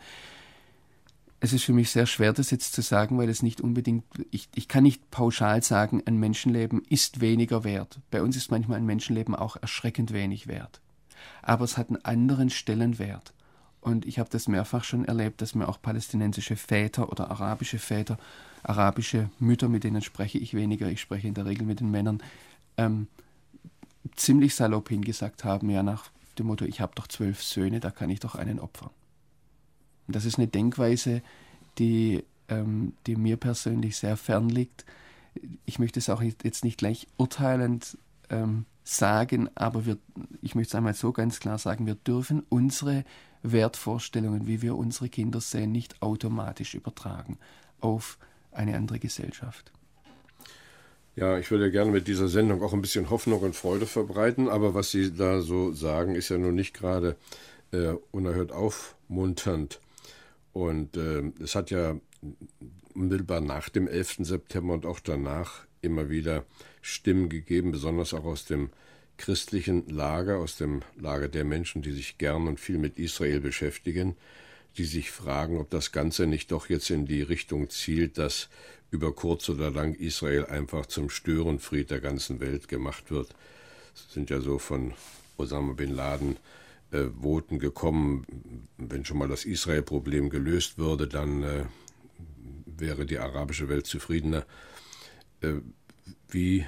es 1.46 1.54
ist 1.54 1.64
für 1.64 1.74
mich 1.74 1.92
sehr 1.92 2.08
schwer, 2.08 2.34
das 2.34 2.50
jetzt 2.50 2.74
zu 2.74 2.82
sagen, 2.82 3.18
weil 3.18 3.30
es 3.30 3.44
nicht 3.44 3.62
unbedingt, 3.62 4.04
ich, 4.32 4.50
ich 4.56 4.68
kann 4.68 4.84
nicht 4.84 5.12
pauschal 5.12 5.62
sagen, 5.62 6.02
ein 6.06 6.18
Menschenleben 6.18 6.82
ist 6.90 7.22
weniger 7.22 7.64
wert. 7.64 8.00
Bei 8.10 8.22
uns 8.24 8.36
ist 8.36 8.50
manchmal 8.50 8.78
ein 8.78 8.86
Menschenleben 8.86 9.36
auch 9.36 9.56
erschreckend 9.56 10.12
wenig 10.12 10.48
wert. 10.48 10.82
Aber 11.44 11.64
es 11.64 11.78
hat 11.78 11.90
einen 11.90 12.04
anderen 12.04 12.50
Stellenwert. 12.50 13.34
Und 13.80 14.08
ich 14.08 14.18
habe 14.18 14.30
das 14.32 14.48
mehrfach 14.48 14.84
schon 14.84 15.06
erlebt, 15.06 15.42
dass 15.42 15.54
mir 15.54 15.70
auch 15.70 15.80
palästinensische 15.80 16.56
Väter 16.56 17.12
oder 17.12 17.30
arabische 17.30 17.78
Väter, 17.78 18.18
arabische 18.64 19.30
Mütter, 19.38 19.70
mit 19.70 19.84
denen 19.84 20.02
spreche 20.02 20.40
ich 20.40 20.56
weniger, 20.56 20.90
ich 20.90 21.00
spreche 21.00 21.28
in 21.28 21.36
der 21.36 21.46
Regel 21.46 21.68
mit 21.68 21.80
den 21.80 21.92
Männern, 21.92 22.24
ähm, 22.78 23.08
ziemlich 24.16 24.56
salopp 24.56 24.90
hingesagt 24.90 25.44
haben, 25.44 25.70
ja 25.70 25.84
nach 25.84 26.10
dem 26.40 26.48
Motto, 26.48 26.66
ich 26.66 26.82
habe 26.82 26.94
doch 26.96 27.08
zwölf 27.08 27.44
Söhne, 27.44 27.80
da 27.80 27.92
kann 27.92 28.10
ich 28.10 28.20
doch 28.20 28.34
einen 28.34 28.60
opfern. 28.60 28.90
Und 30.08 30.16
das 30.16 30.26
ist 30.26 30.38
eine 30.38 30.48
Denkweise, 30.48 31.22
die, 31.78 32.24
ähm, 32.50 32.94
die 33.08 33.16
mir 33.16 33.38
persönlich 33.38 33.98
sehr 33.98 34.18
fern 34.18 34.50
liegt. 34.50 34.86
Ich 35.66 35.80
möchte 35.80 36.00
es 36.00 36.10
auch 36.10 36.22
jetzt 36.22 36.64
nicht 36.64 36.78
gleich 36.78 37.08
urteilend 37.18 37.98
ähm, 38.30 38.66
sagen, 38.84 39.50
aber 39.56 39.86
wir, 39.86 39.98
ich 40.42 40.56
möchte 40.56 40.72
es 40.72 40.76
einmal 40.76 40.94
so 40.94 41.12
ganz 41.12 41.40
klar 41.40 41.58
sagen, 41.58 41.86
wir 41.86 41.96
dürfen 41.96 42.44
unsere 42.50 43.04
Wertvorstellungen, 43.42 44.48
wie 44.48 44.62
wir 44.62 44.76
unsere 44.76 45.10
Kinder 45.10 45.42
sehen, 45.42 45.72
nicht 45.72 46.02
automatisch 46.02 46.76
übertragen 46.76 47.38
auf 47.82 48.18
eine 48.52 48.76
andere 48.76 49.00
Gesellschaft. 49.00 49.72
Ja, 51.16 51.38
ich 51.38 51.50
würde 51.50 51.72
gerne 51.72 51.92
mit 51.92 52.08
dieser 52.08 52.28
Sendung 52.28 52.62
auch 52.62 52.74
ein 52.74 52.82
bisschen 52.82 53.10
Hoffnung 53.10 53.40
und 53.42 53.56
Freude 53.56 53.86
verbreiten, 53.86 54.50
aber 54.50 54.74
was 54.74 54.92
Sie 54.92 55.14
da 55.14 55.42
so 55.42 55.72
sagen, 55.72 56.16
ist 56.16 56.30
ja 56.30 56.38
nun 56.38 56.56
nicht 56.56 56.74
gerade 56.74 57.16
äh, 57.72 57.94
unerhört 58.12 58.52
aufmunternd. 58.52 59.80
Und 60.56 60.96
äh, 60.96 61.34
es 61.44 61.54
hat 61.54 61.70
ja 61.70 62.00
unmittelbar 62.94 63.42
nach 63.42 63.68
dem 63.68 63.90
11. 63.90 64.20
September 64.20 64.74
und 64.74 64.86
auch 64.86 65.02
danach 65.02 65.66
immer 65.82 66.10
wieder 66.10 66.46
Stimmen 66.82 67.28
gegeben, 67.28 67.74
besonders 67.74 68.14
auch 68.14 68.24
aus 68.24 68.46
dem 68.46 68.70
christlichen 69.18 69.90
Lager, 69.90 70.38
aus 70.38 70.56
dem 70.56 70.82
Lager 70.98 71.28
der 71.28 71.44
Menschen, 71.44 71.82
die 71.82 71.92
sich 71.92 72.18
gern 72.18 72.48
und 72.48 72.62
viel 72.62 72.78
mit 72.78 72.98
Israel 72.98 73.42
beschäftigen, 73.42 74.16
die 74.78 74.86
sich 74.86 75.12
fragen, 75.12 75.60
ob 75.60 75.70
das 75.72 75.92
Ganze 75.92 76.26
nicht 76.26 76.54
doch 76.54 76.70
jetzt 76.70 76.90
in 76.90 77.06
die 77.06 77.22
Richtung 77.22 77.70
zielt, 77.70 78.18
dass 78.18 78.48
über 78.92 79.14
kurz 79.14 79.50
oder 79.50 79.72
lang 79.72 79.94
Israel 79.94 80.46
einfach 80.46 80.86
zum 80.86 81.10
Störenfried 81.10 81.92
der 81.92 82.00
ganzen 82.00 82.40
Welt 82.40 82.70
gemacht 82.70 83.12
wird. 83.12 83.36
Es 83.94 84.14
sind 84.14 84.30
ja 84.30 84.40
so 84.40 84.58
von 84.58 84.94
Osama 85.36 85.74
bin 85.74 85.94
Laden 85.94 86.38
äh, 86.96 87.10
Voten 87.22 87.60
gekommen, 87.60 88.26
wenn 88.78 89.06
schon 89.06 89.18
mal 89.18 89.28
das 89.28 89.46
Israel-Problem 89.46 90.30
gelöst 90.30 90.78
würde, 90.78 91.08
dann 91.08 91.44
äh, 91.44 91.66
wäre 92.66 93.06
die 93.06 93.20
arabische 93.20 93.70
Welt 93.70 93.86
zufriedener. 93.86 94.46
Äh, 95.42 95.56
wie 96.30 96.66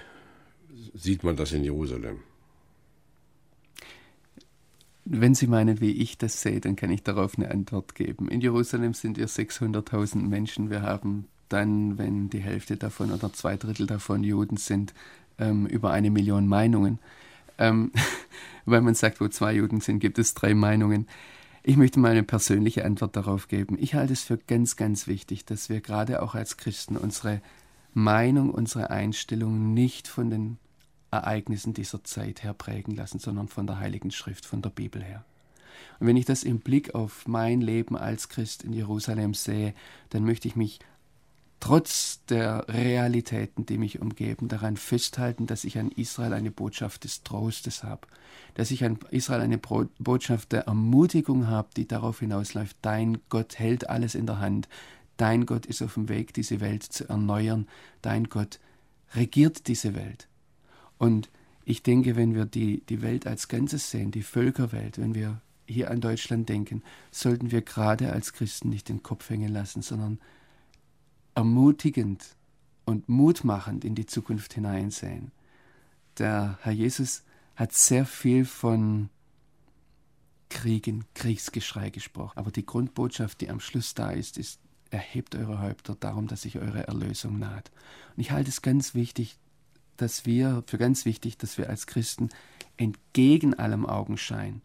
sieht 0.93 1.23
man 1.23 1.35
das 1.35 1.51
in 1.51 1.63
Jerusalem? 1.63 2.19
Wenn 5.05 5.35
Sie 5.35 5.47
meinen, 5.47 5.79
wie 5.79 5.91
ich 5.91 6.17
das 6.17 6.41
sehe, 6.41 6.59
dann 6.59 6.75
kann 6.75 6.91
ich 6.91 7.01
darauf 7.01 7.37
eine 7.37 7.49
Antwort 7.49 7.95
geben. 7.95 8.27
In 8.27 8.41
Jerusalem 8.41 8.93
sind 8.93 9.17
wir 9.17 9.29
600.000 9.29 10.27
Menschen. 10.27 10.69
Wir 10.69 10.81
haben 10.81 11.27
dann, 11.47 11.97
wenn 11.97 12.29
die 12.29 12.41
Hälfte 12.41 12.75
davon 12.75 13.11
oder 13.11 13.31
zwei 13.31 13.55
Drittel 13.55 13.87
davon 13.87 14.23
Juden 14.25 14.57
sind, 14.57 14.93
ähm, 15.39 15.65
über 15.65 15.91
eine 15.91 16.11
Million 16.11 16.47
Meinungen. 16.47 16.99
Ähm, 17.57 17.91
weil 18.65 18.81
man 18.81 18.95
sagt, 18.95 19.21
wo 19.21 19.27
zwei 19.27 19.53
Juden 19.53 19.81
sind, 19.81 19.99
gibt 19.99 20.19
es 20.19 20.33
drei 20.33 20.53
Meinungen. 20.53 21.07
Ich 21.63 21.77
möchte 21.77 21.99
mal 21.99 22.11
eine 22.11 22.23
persönliche 22.23 22.85
Antwort 22.85 23.15
darauf 23.15 23.47
geben. 23.47 23.77
Ich 23.79 23.93
halte 23.93 24.13
es 24.13 24.23
für 24.23 24.37
ganz, 24.37 24.75
ganz 24.75 25.07
wichtig, 25.07 25.45
dass 25.45 25.69
wir 25.69 25.81
gerade 25.81 26.21
auch 26.21 26.35
als 26.35 26.57
Christen 26.57 26.95
unsere 26.95 27.41
Meinung, 27.93 28.51
unsere 28.51 28.89
Einstellung 28.89 29.73
nicht 29.73 30.07
von 30.07 30.29
den 30.29 30.57
Ereignissen 31.11 31.73
dieser 31.73 32.03
Zeit 32.03 32.43
her 32.43 32.53
prägen 32.53 32.95
lassen, 32.95 33.19
sondern 33.19 33.47
von 33.47 33.67
der 33.67 33.79
Heiligen 33.79 34.11
Schrift, 34.11 34.45
von 34.45 34.61
der 34.61 34.69
Bibel 34.69 35.03
her. 35.03 35.25
Und 35.99 36.07
wenn 36.07 36.17
ich 36.17 36.25
das 36.25 36.43
im 36.43 36.59
Blick 36.59 36.95
auf 36.95 37.27
mein 37.27 37.61
Leben 37.61 37.97
als 37.97 38.29
Christ 38.29 38.63
in 38.63 38.73
Jerusalem 38.73 39.33
sehe, 39.33 39.73
dann 40.09 40.23
möchte 40.23 40.47
ich 40.47 40.55
mich 40.55 40.79
trotz 41.59 42.23
der 42.25 42.65
Realitäten, 42.67 43.65
die 43.65 43.77
mich 43.77 43.99
umgeben, 43.99 44.47
daran 44.47 44.77
festhalten, 44.77 45.47
dass 45.47 45.63
ich 45.63 45.77
an 45.77 45.91
Israel 45.91 46.33
eine 46.33 46.51
Botschaft 46.51 47.03
des 47.03 47.23
Trostes 47.23 47.83
habe, 47.83 48.07
dass 48.53 48.71
ich 48.71 48.83
an 48.83 48.99
Israel 49.11 49.41
eine 49.41 49.57
Botschaft 49.57 50.51
der 50.51 50.67
Ermutigung 50.67 51.47
habe, 51.47 51.69
die 51.75 51.87
darauf 51.87 52.19
hinausläuft, 52.19 52.77
dein 52.81 53.19
Gott 53.29 53.59
hält 53.59 53.89
alles 53.89 54.15
in 54.15 54.25
der 54.25 54.39
Hand, 54.39 54.67
dein 55.17 55.45
Gott 55.45 55.65
ist 55.65 55.81
auf 55.81 55.95
dem 55.95 56.09
Weg, 56.09 56.33
diese 56.33 56.59
Welt 56.59 56.83
zu 56.83 57.09
erneuern, 57.09 57.67
dein 58.01 58.25
Gott 58.25 58.59
regiert 59.15 59.67
diese 59.67 59.95
Welt. 59.95 60.27
Und 60.97 61.29
ich 61.65 61.83
denke, 61.83 62.15
wenn 62.15 62.33
wir 62.33 62.45
die, 62.45 62.81
die 62.87 63.01
Welt 63.01 63.27
als 63.27 63.47
Ganzes 63.47 63.91
sehen, 63.91 64.11
die 64.11 64.23
Völkerwelt, 64.23 64.99
wenn 64.99 65.15
wir 65.15 65.41
hier 65.65 65.91
an 65.91 66.01
Deutschland 66.01 66.47
denken, 66.47 66.81
sollten 67.11 67.51
wir 67.51 67.61
gerade 67.61 68.11
als 68.13 68.33
Christen 68.33 68.69
nicht 68.69 68.89
den 68.89 69.03
Kopf 69.03 69.29
hängen 69.29 69.51
lassen, 69.51 69.81
sondern 69.81 70.19
ermutigend 71.37 72.35
und 72.85 73.07
mutmachend 73.09 73.85
in 73.85 73.93
die 73.93 74.07
Zukunft 74.07 74.55
hineinsehen. 74.55 75.31
Der 76.17 76.57
Herr 76.63 76.73
Jesus 76.73 77.23
hat 77.55 77.73
sehr 77.73 78.07
viel 78.07 78.43
von 78.43 79.09
Kriegen, 80.49 81.05
Kriegsgeschrei 81.13 81.91
gesprochen. 81.91 82.39
Aber 82.39 82.49
die 82.49 82.65
Grundbotschaft, 82.65 83.39
die 83.39 83.51
am 83.51 83.59
Schluss 83.59 83.93
da 83.93 84.09
ist, 84.09 84.39
ist, 84.39 84.59
erhebt 84.89 85.35
eure 85.35 85.61
Häupter 85.61 85.95
darum, 85.99 86.25
dass 86.25 86.41
sich 86.41 86.57
eure 86.57 86.87
Erlösung 86.87 87.37
naht. 87.37 87.69
Und 88.15 88.21
ich 88.21 88.31
halte 88.31 88.49
es 88.49 88.63
ganz 88.63 88.95
wichtig, 88.95 89.37
dass 89.95 90.25
wir, 90.25 90.63
für 90.65 90.79
ganz 90.79 91.05
wichtig, 91.05 91.37
dass 91.37 91.59
wir 91.59 91.69
als 91.69 91.85
Christen 91.85 92.29
entgegen 92.77 93.53
allem 93.53 93.85
Augenschein 93.85 94.63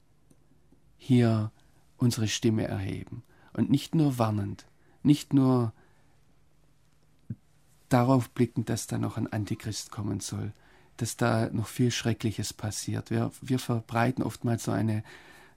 hier 0.96 1.52
unsere 1.98 2.28
Stimme 2.28 2.64
erheben. 2.64 3.24
Und 3.52 3.68
nicht 3.68 3.94
nur 3.94 4.16
warnend, 4.16 4.64
nicht 5.02 5.34
nur 5.34 5.74
darauf 7.92 8.30
blicken, 8.30 8.64
dass 8.64 8.86
da 8.86 8.98
noch 8.98 9.16
ein 9.16 9.32
Antichrist 9.32 9.90
kommen 9.90 10.20
soll, 10.20 10.52
dass 10.96 11.16
da 11.16 11.48
noch 11.52 11.66
viel 11.66 11.90
Schreckliches 11.90 12.52
passiert. 12.52 13.10
Wir, 13.10 13.30
wir 13.40 13.58
verbreiten 13.58 14.22
oftmals 14.22 14.64
so 14.64 14.72
eine, 14.72 15.02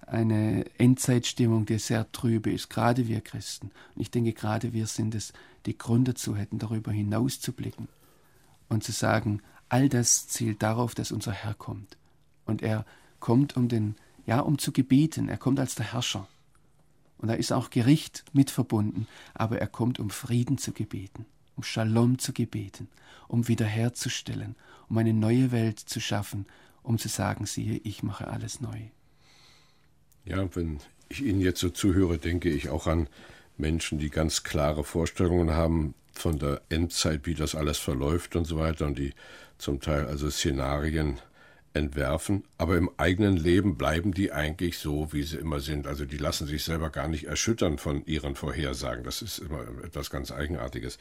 eine 0.08 0.66
Endzeitstimmung, 0.78 1.66
die 1.66 1.80
sehr 1.80 2.12
trübe 2.12 2.52
ist, 2.52 2.70
gerade 2.70 3.08
wir 3.08 3.22
Christen. 3.22 3.72
Und 3.96 4.02
ich 4.02 4.12
denke, 4.12 4.34
gerade 4.34 4.74
wir 4.74 4.88
sind 4.88 5.16
es, 5.16 5.34
die 5.66 5.78
Grund 5.78 6.08
dazu 6.08 6.36
hätten, 6.36 6.60
darüber 6.60 6.92
hinaus 6.92 7.40
zu 7.40 7.52
blicken 7.52 7.88
und 8.70 8.84
zu 8.84 8.92
sagen, 8.92 9.42
all 9.70 9.90
das 9.90 10.28
zielt 10.28 10.62
darauf, 10.62 10.96
dass 10.96 11.12
unser 11.12 11.32
Herr 11.32 11.54
kommt. 11.54 11.98
Und 12.46 12.62
er 12.62 12.86
kommt, 13.20 13.58
um 13.58 13.68
den, 13.68 13.96
ja, 14.26 14.40
um 14.40 14.58
zu 14.58 14.72
gebieten. 14.72 15.30
Er 15.30 15.38
kommt 15.38 15.60
als 15.60 15.76
der 15.76 15.92
Herrscher. 15.94 16.28
Und 17.18 17.30
da 17.30 17.34
ist 17.34 17.52
auch 17.52 17.70
Gericht 17.70 18.24
mit 18.34 18.52
verbunden. 18.52 19.08
Aber 19.34 19.60
er 19.60 19.68
kommt, 19.68 20.00
um 20.00 20.10
Frieden 20.10 20.58
zu 20.58 20.72
gebeten, 20.72 21.26
um 21.56 21.64
Shalom 21.64 22.20
zu 22.20 22.34
gebeten, 22.34 22.88
um 23.28 23.48
wiederherzustellen, 23.48 24.56
um 24.90 24.98
eine 24.98 25.14
neue 25.14 25.52
Welt 25.52 25.80
zu 25.80 26.00
schaffen, 26.00 26.46
um 26.84 26.98
zu 26.98 27.08
sagen, 27.08 27.46
siehe, 27.46 27.80
ich 27.84 28.04
mache 28.04 28.28
alles 28.28 28.62
neu. 28.62 28.80
Ja, 30.26 30.48
wenn 30.56 30.80
ich 31.10 31.22
Ihnen 31.22 31.42
jetzt 31.42 31.60
so 31.60 31.70
zuhöre, 31.70 32.18
denke 32.18 32.50
ich 32.50 32.70
auch 32.70 32.88
an 32.88 33.08
Menschen, 33.58 34.00
die 34.00 34.10
ganz 34.10 34.44
klare 34.44 34.84
Vorstellungen 34.84 35.52
haben 35.52 35.94
von 36.14 36.40
der 36.40 36.62
Endzeit, 36.70 37.26
wie 37.26 37.36
das 37.36 37.56
alles 37.56 37.78
verläuft 37.78 38.36
und 38.36 38.46
so 38.46 38.58
weiter 38.58 38.86
und 38.86 38.98
die 38.98 39.14
zum 39.58 39.80
Teil 39.80 40.06
also 40.06 40.30
Szenarien 40.30 41.20
entwerfen, 41.76 42.44
aber 42.58 42.78
im 42.78 42.90
eigenen 42.98 43.36
Leben 43.36 43.78
bleiben 43.78 44.14
die 44.14 44.32
eigentlich 44.32 44.78
so, 44.78 45.12
wie 45.12 45.24
sie 45.24 45.38
immer 45.38 45.60
sind. 45.60 45.88
Also 45.88 46.06
die 46.06 46.18
lassen 46.18 46.48
sich 46.48 46.64
selber 46.64 46.90
gar 46.90 47.08
nicht 47.08 47.26
erschüttern 47.26 47.78
von 47.78 48.06
ihren 48.06 48.36
Vorhersagen. 48.36 49.04
Das 49.04 49.22
ist 49.22 49.40
immer 49.40 49.66
etwas 49.84 50.10
ganz 50.10 50.32
Eigenartiges. 50.32 50.98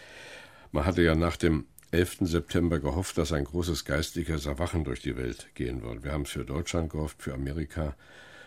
Man 0.74 0.86
hatte 0.86 1.02
ja 1.02 1.14
nach 1.14 1.36
dem 1.36 1.66
11. 1.92 2.16
September 2.22 2.80
gehofft, 2.80 3.16
dass 3.16 3.30
ein 3.30 3.44
großes 3.44 3.84
geistliches 3.84 4.46
Erwachen 4.46 4.82
durch 4.82 5.00
die 5.00 5.16
Welt 5.16 5.54
gehen 5.54 5.82
wird. 5.82 6.02
Wir 6.02 6.10
haben 6.10 6.22
es 6.22 6.30
für 6.30 6.44
Deutschland 6.44 6.90
gehofft, 6.90 7.22
für 7.22 7.32
Amerika, 7.32 7.94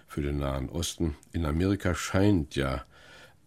für 0.08 0.22
den 0.22 0.40
Nahen 0.40 0.68
Osten. 0.68 1.16
In 1.32 1.46
Amerika 1.46 1.96
scheint 1.96 2.58
ja 2.58 2.84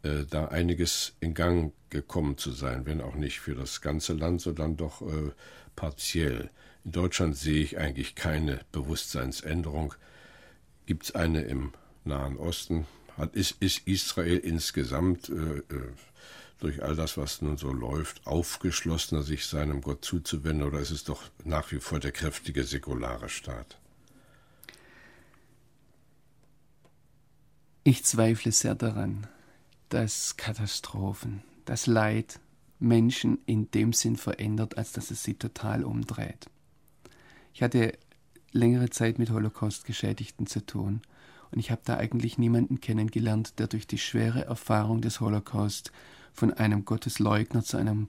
äh, 0.03 0.25
da 0.31 0.47
einiges 0.47 1.15
in 1.21 1.35
Gang 1.35 1.75
gekommen 1.91 2.39
zu 2.39 2.53
sein, 2.53 2.87
wenn 2.87 3.03
auch 3.03 3.17
nicht 3.17 3.41
für 3.41 3.55
das 3.55 3.83
ganze 3.83 4.15
Land, 4.15 4.41
sondern 4.41 4.79
doch 4.79 5.03
äh, 5.03 5.33
partiell. 5.77 6.49
In 6.87 6.93
Deutschland 6.93 7.37
sehe 7.37 7.63
ich 7.63 7.77
eigentlich 7.77 8.15
keine 8.15 8.61
Bewusstseinsänderung. 8.73 9.93
Gibt 10.87 11.03
es 11.03 11.15
eine 11.15 11.43
im 11.43 11.75
Nahen 12.05 12.39
Osten? 12.39 12.87
Hat, 13.19 13.37
ist, 13.37 13.61
ist 13.61 13.87
Israel 13.87 14.39
insgesamt 14.39 15.29
äh, 15.29 15.59
äh, 15.59 15.93
durch 16.61 16.83
all 16.83 16.95
das, 16.95 17.17
was 17.17 17.43
nun 17.43 17.57
so 17.57 17.73
läuft, 17.73 18.27
aufgeschlossener, 18.27 19.23
sich 19.23 19.47
seinem 19.47 19.81
Gott 19.81 20.05
zuzuwenden, 20.05 20.67
oder 20.67 20.79
ist 20.79 20.91
es 20.91 21.05
doch 21.05 21.23
nach 21.45 21.73
wie 21.73 21.81
vor 21.81 21.99
der 21.99 22.13
kräftige 22.13 22.65
säkulare 22.65 23.29
Staat? 23.29 23.79
Ich 27.83 28.05
zweifle 28.05 28.53
sehr 28.53 28.75
daran, 28.75 29.27
dass 29.89 30.37
Katastrophen, 30.37 31.43
das 31.65 31.87
Leid 31.87 32.39
Menschen 32.79 33.39
in 33.47 33.71
dem 33.71 33.93
Sinn 33.93 34.17
verändert, 34.17 34.79
als 34.79 34.93
dass 34.93 35.11
es 35.11 35.23
sie 35.23 35.35
total 35.35 35.85
umdreht. 35.85 36.47
Ich 37.55 37.63
hatte 37.63 37.99
längere 38.53 38.91
Zeit 38.91 39.19
mit 39.19 39.31
Holocaust-Geschädigten 39.31 40.47
zu 40.47 40.65
tun 40.65 41.03
und 41.51 41.59
ich 41.59 41.71
habe 41.71 41.83
da 41.85 41.97
eigentlich 41.97 42.39
niemanden 42.39 42.81
kennengelernt, 42.81 43.59
der 43.59 43.67
durch 43.67 43.87
die 43.87 43.99
schwere 43.99 44.45
Erfahrung 44.45 45.01
des 45.01 45.21
Holocaust 45.21 45.91
von 46.33 46.53
einem 46.53 46.85
Gottesleugner 46.85 47.63
zu 47.63 47.77
einem 47.77 48.09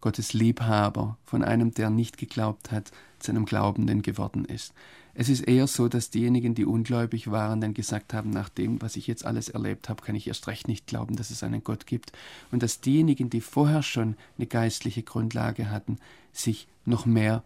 Gottesliebhaber, 0.00 1.16
von 1.24 1.42
einem, 1.42 1.72
der 1.72 1.90
nicht 1.90 2.18
geglaubt 2.18 2.70
hat, 2.70 2.92
zu 3.18 3.32
einem 3.32 3.44
Glaubenden 3.44 4.02
geworden 4.02 4.44
ist. 4.44 4.72
Es 5.14 5.30
ist 5.30 5.40
eher 5.40 5.66
so, 5.66 5.88
dass 5.88 6.10
diejenigen, 6.10 6.54
die 6.54 6.66
ungläubig 6.66 7.30
waren, 7.30 7.62
dann 7.62 7.72
gesagt 7.72 8.12
haben, 8.12 8.28
nach 8.30 8.50
dem, 8.50 8.82
was 8.82 8.96
ich 8.96 9.06
jetzt 9.06 9.24
alles 9.24 9.48
erlebt 9.48 9.88
habe, 9.88 10.02
kann 10.02 10.14
ich 10.14 10.28
erst 10.28 10.46
recht 10.46 10.68
nicht 10.68 10.86
glauben, 10.86 11.16
dass 11.16 11.30
es 11.30 11.42
einen 11.42 11.64
Gott 11.64 11.86
gibt. 11.86 12.12
Und 12.52 12.62
dass 12.62 12.82
diejenigen, 12.82 13.30
die 13.30 13.40
vorher 13.40 13.82
schon 13.82 14.14
eine 14.36 14.46
geistliche 14.46 15.02
Grundlage 15.02 15.70
hatten, 15.70 15.98
sich 16.32 16.68
noch 16.84 17.06
mehr 17.06 17.42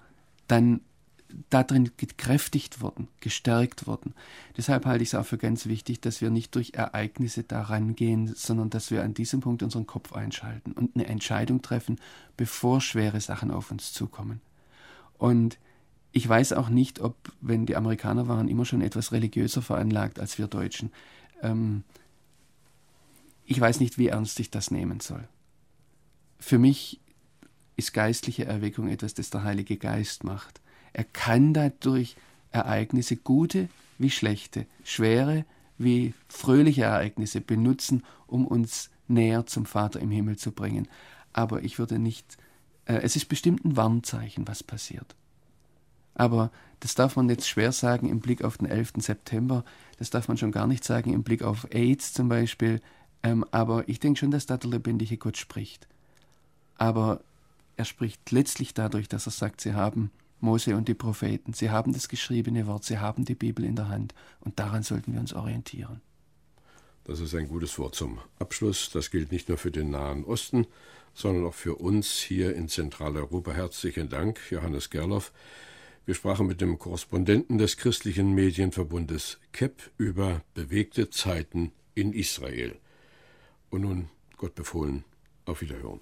dann 0.48 0.80
darin 1.50 1.90
gekräftigt 1.96 2.80
wurden, 2.80 3.08
gestärkt 3.20 3.86
wurden. 3.86 4.14
Deshalb 4.56 4.86
halte 4.86 5.02
ich 5.02 5.10
es 5.10 5.14
auch 5.14 5.26
für 5.26 5.38
ganz 5.38 5.66
wichtig, 5.66 6.00
dass 6.00 6.20
wir 6.20 6.30
nicht 6.30 6.54
durch 6.54 6.74
Ereignisse 6.74 7.44
daran 7.44 7.94
gehen, 7.94 8.32
sondern 8.34 8.70
dass 8.70 8.90
wir 8.90 9.02
an 9.02 9.14
diesem 9.14 9.40
Punkt 9.40 9.62
unseren 9.62 9.86
Kopf 9.86 10.12
einschalten 10.12 10.72
und 10.72 10.94
eine 10.94 11.06
Entscheidung 11.06 11.62
treffen, 11.62 11.98
bevor 12.36 12.80
schwere 12.80 13.20
Sachen 13.20 13.50
auf 13.50 13.70
uns 13.70 13.92
zukommen. 13.92 14.40
Und 15.18 15.58
ich 16.12 16.28
weiß 16.28 16.54
auch 16.54 16.68
nicht, 16.68 17.00
ob, 17.00 17.16
wenn 17.40 17.66
die 17.66 17.76
Amerikaner 17.76 18.26
waren 18.28 18.48
immer 18.48 18.64
schon 18.64 18.80
etwas 18.80 19.12
religiöser 19.12 19.62
veranlagt 19.62 20.18
als 20.18 20.38
wir 20.38 20.48
Deutschen, 20.48 20.90
ähm, 21.42 21.84
ich 23.44 23.60
weiß 23.60 23.80
nicht, 23.80 23.98
wie 23.98 24.08
ernst 24.08 24.38
ich 24.40 24.50
das 24.50 24.70
nehmen 24.70 25.00
soll. 25.00 25.26
Für 26.38 26.58
mich 26.58 27.00
ist 27.76 27.92
geistliche 27.92 28.44
Erweckung 28.44 28.88
etwas, 28.88 29.14
das 29.14 29.30
der 29.30 29.42
Heilige 29.42 29.76
Geist 29.76 30.22
macht. 30.24 30.60
Er 30.92 31.04
kann 31.04 31.54
dadurch 31.54 32.16
Ereignisse, 32.52 33.16
gute 33.16 33.68
wie 33.98 34.10
schlechte, 34.10 34.66
schwere 34.84 35.44
wie 35.78 36.14
fröhliche 36.28 36.82
Ereignisse 36.82 37.40
benutzen, 37.40 38.04
um 38.26 38.46
uns 38.46 38.90
näher 39.08 39.46
zum 39.46 39.66
Vater 39.66 40.00
im 40.00 40.10
Himmel 40.10 40.36
zu 40.36 40.52
bringen. 40.52 40.88
Aber 41.32 41.62
ich 41.62 41.78
würde 41.78 41.98
nicht, 41.98 42.36
äh, 42.84 43.00
es 43.02 43.16
ist 43.16 43.26
bestimmt 43.26 43.64
ein 43.64 43.76
Warnzeichen, 43.76 44.46
was 44.46 44.62
passiert. 44.62 45.14
Aber 46.14 46.50
das 46.80 46.94
darf 46.94 47.16
man 47.16 47.28
jetzt 47.28 47.48
schwer 47.48 47.72
sagen 47.72 48.08
im 48.08 48.20
Blick 48.20 48.42
auf 48.44 48.58
den 48.58 48.66
11. 48.66 48.94
September, 48.98 49.64
das 49.98 50.10
darf 50.10 50.28
man 50.28 50.36
schon 50.36 50.52
gar 50.52 50.66
nicht 50.66 50.84
sagen 50.84 51.12
im 51.12 51.22
Blick 51.22 51.42
auf 51.42 51.66
AIDS 51.72 52.12
zum 52.12 52.28
Beispiel. 52.28 52.80
Ähm, 53.22 53.44
aber 53.50 53.88
ich 53.88 54.00
denke 54.00 54.18
schon, 54.18 54.30
dass 54.30 54.46
da 54.46 54.56
der 54.56 54.70
lebendige 54.70 55.16
Gott 55.18 55.36
spricht. 55.36 55.86
Aber 56.76 57.20
er 57.76 57.84
spricht 57.84 58.30
letztlich 58.30 58.74
dadurch, 58.74 59.08
dass 59.08 59.26
er 59.26 59.32
sagt, 59.32 59.60
sie 59.60 59.74
haben 59.74 60.10
Mose 60.40 60.76
und 60.76 60.88
die 60.88 60.94
Propheten. 60.94 61.52
Sie 61.52 61.70
haben 61.70 61.92
das 61.92 62.08
geschriebene 62.08 62.66
Wort, 62.66 62.84
sie 62.84 62.98
haben 62.98 63.24
die 63.24 63.34
Bibel 63.34 63.64
in 63.64 63.76
der 63.76 63.88
Hand 63.88 64.14
und 64.40 64.58
daran 64.58 64.82
sollten 64.82 65.12
wir 65.12 65.20
uns 65.20 65.32
orientieren. 65.32 66.00
Das 67.04 67.20
ist 67.20 67.34
ein 67.34 67.48
gutes 67.48 67.78
Wort 67.78 67.94
zum 67.94 68.20
Abschluss. 68.38 68.90
Das 68.90 69.10
gilt 69.10 69.32
nicht 69.32 69.48
nur 69.48 69.58
für 69.58 69.70
den 69.70 69.90
Nahen 69.90 70.24
Osten, 70.24 70.66
sondern 71.14 71.46
auch 71.46 71.54
für 71.54 71.76
uns 71.76 72.18
hier 72.20 72.54
in 72.54 72.68
Zentraleuropa. 72.68 73.52
Herzlichen 73.52 74.08
Dank, 74.08 74.38
Johannes 74.50 74.90
Gerloff. 74.90 75.32
Wir 76.06 76.14
sprachen 76.14 76.46
mit 76.46 76.60
dem 76.60 76.78
Korrespondenten 76.78 77.58
des 77.58 77.76
christlichen 77.76 78.34
Medienverbundes 78.34 79.38
KEP 79.52 79.90
über 79.98 80.42
bewegte 80.54 81.10
Zeiten 81.10 81.72
in 81.94 82.12
Israel. 82.12 82.76
Und 83.70 83.82
nun, 83.82 84.08
Gott 84.36 84.54
befohlen, 84.54 85.04
auf 85.44 85.60
Wiederhören. 85.60 86.00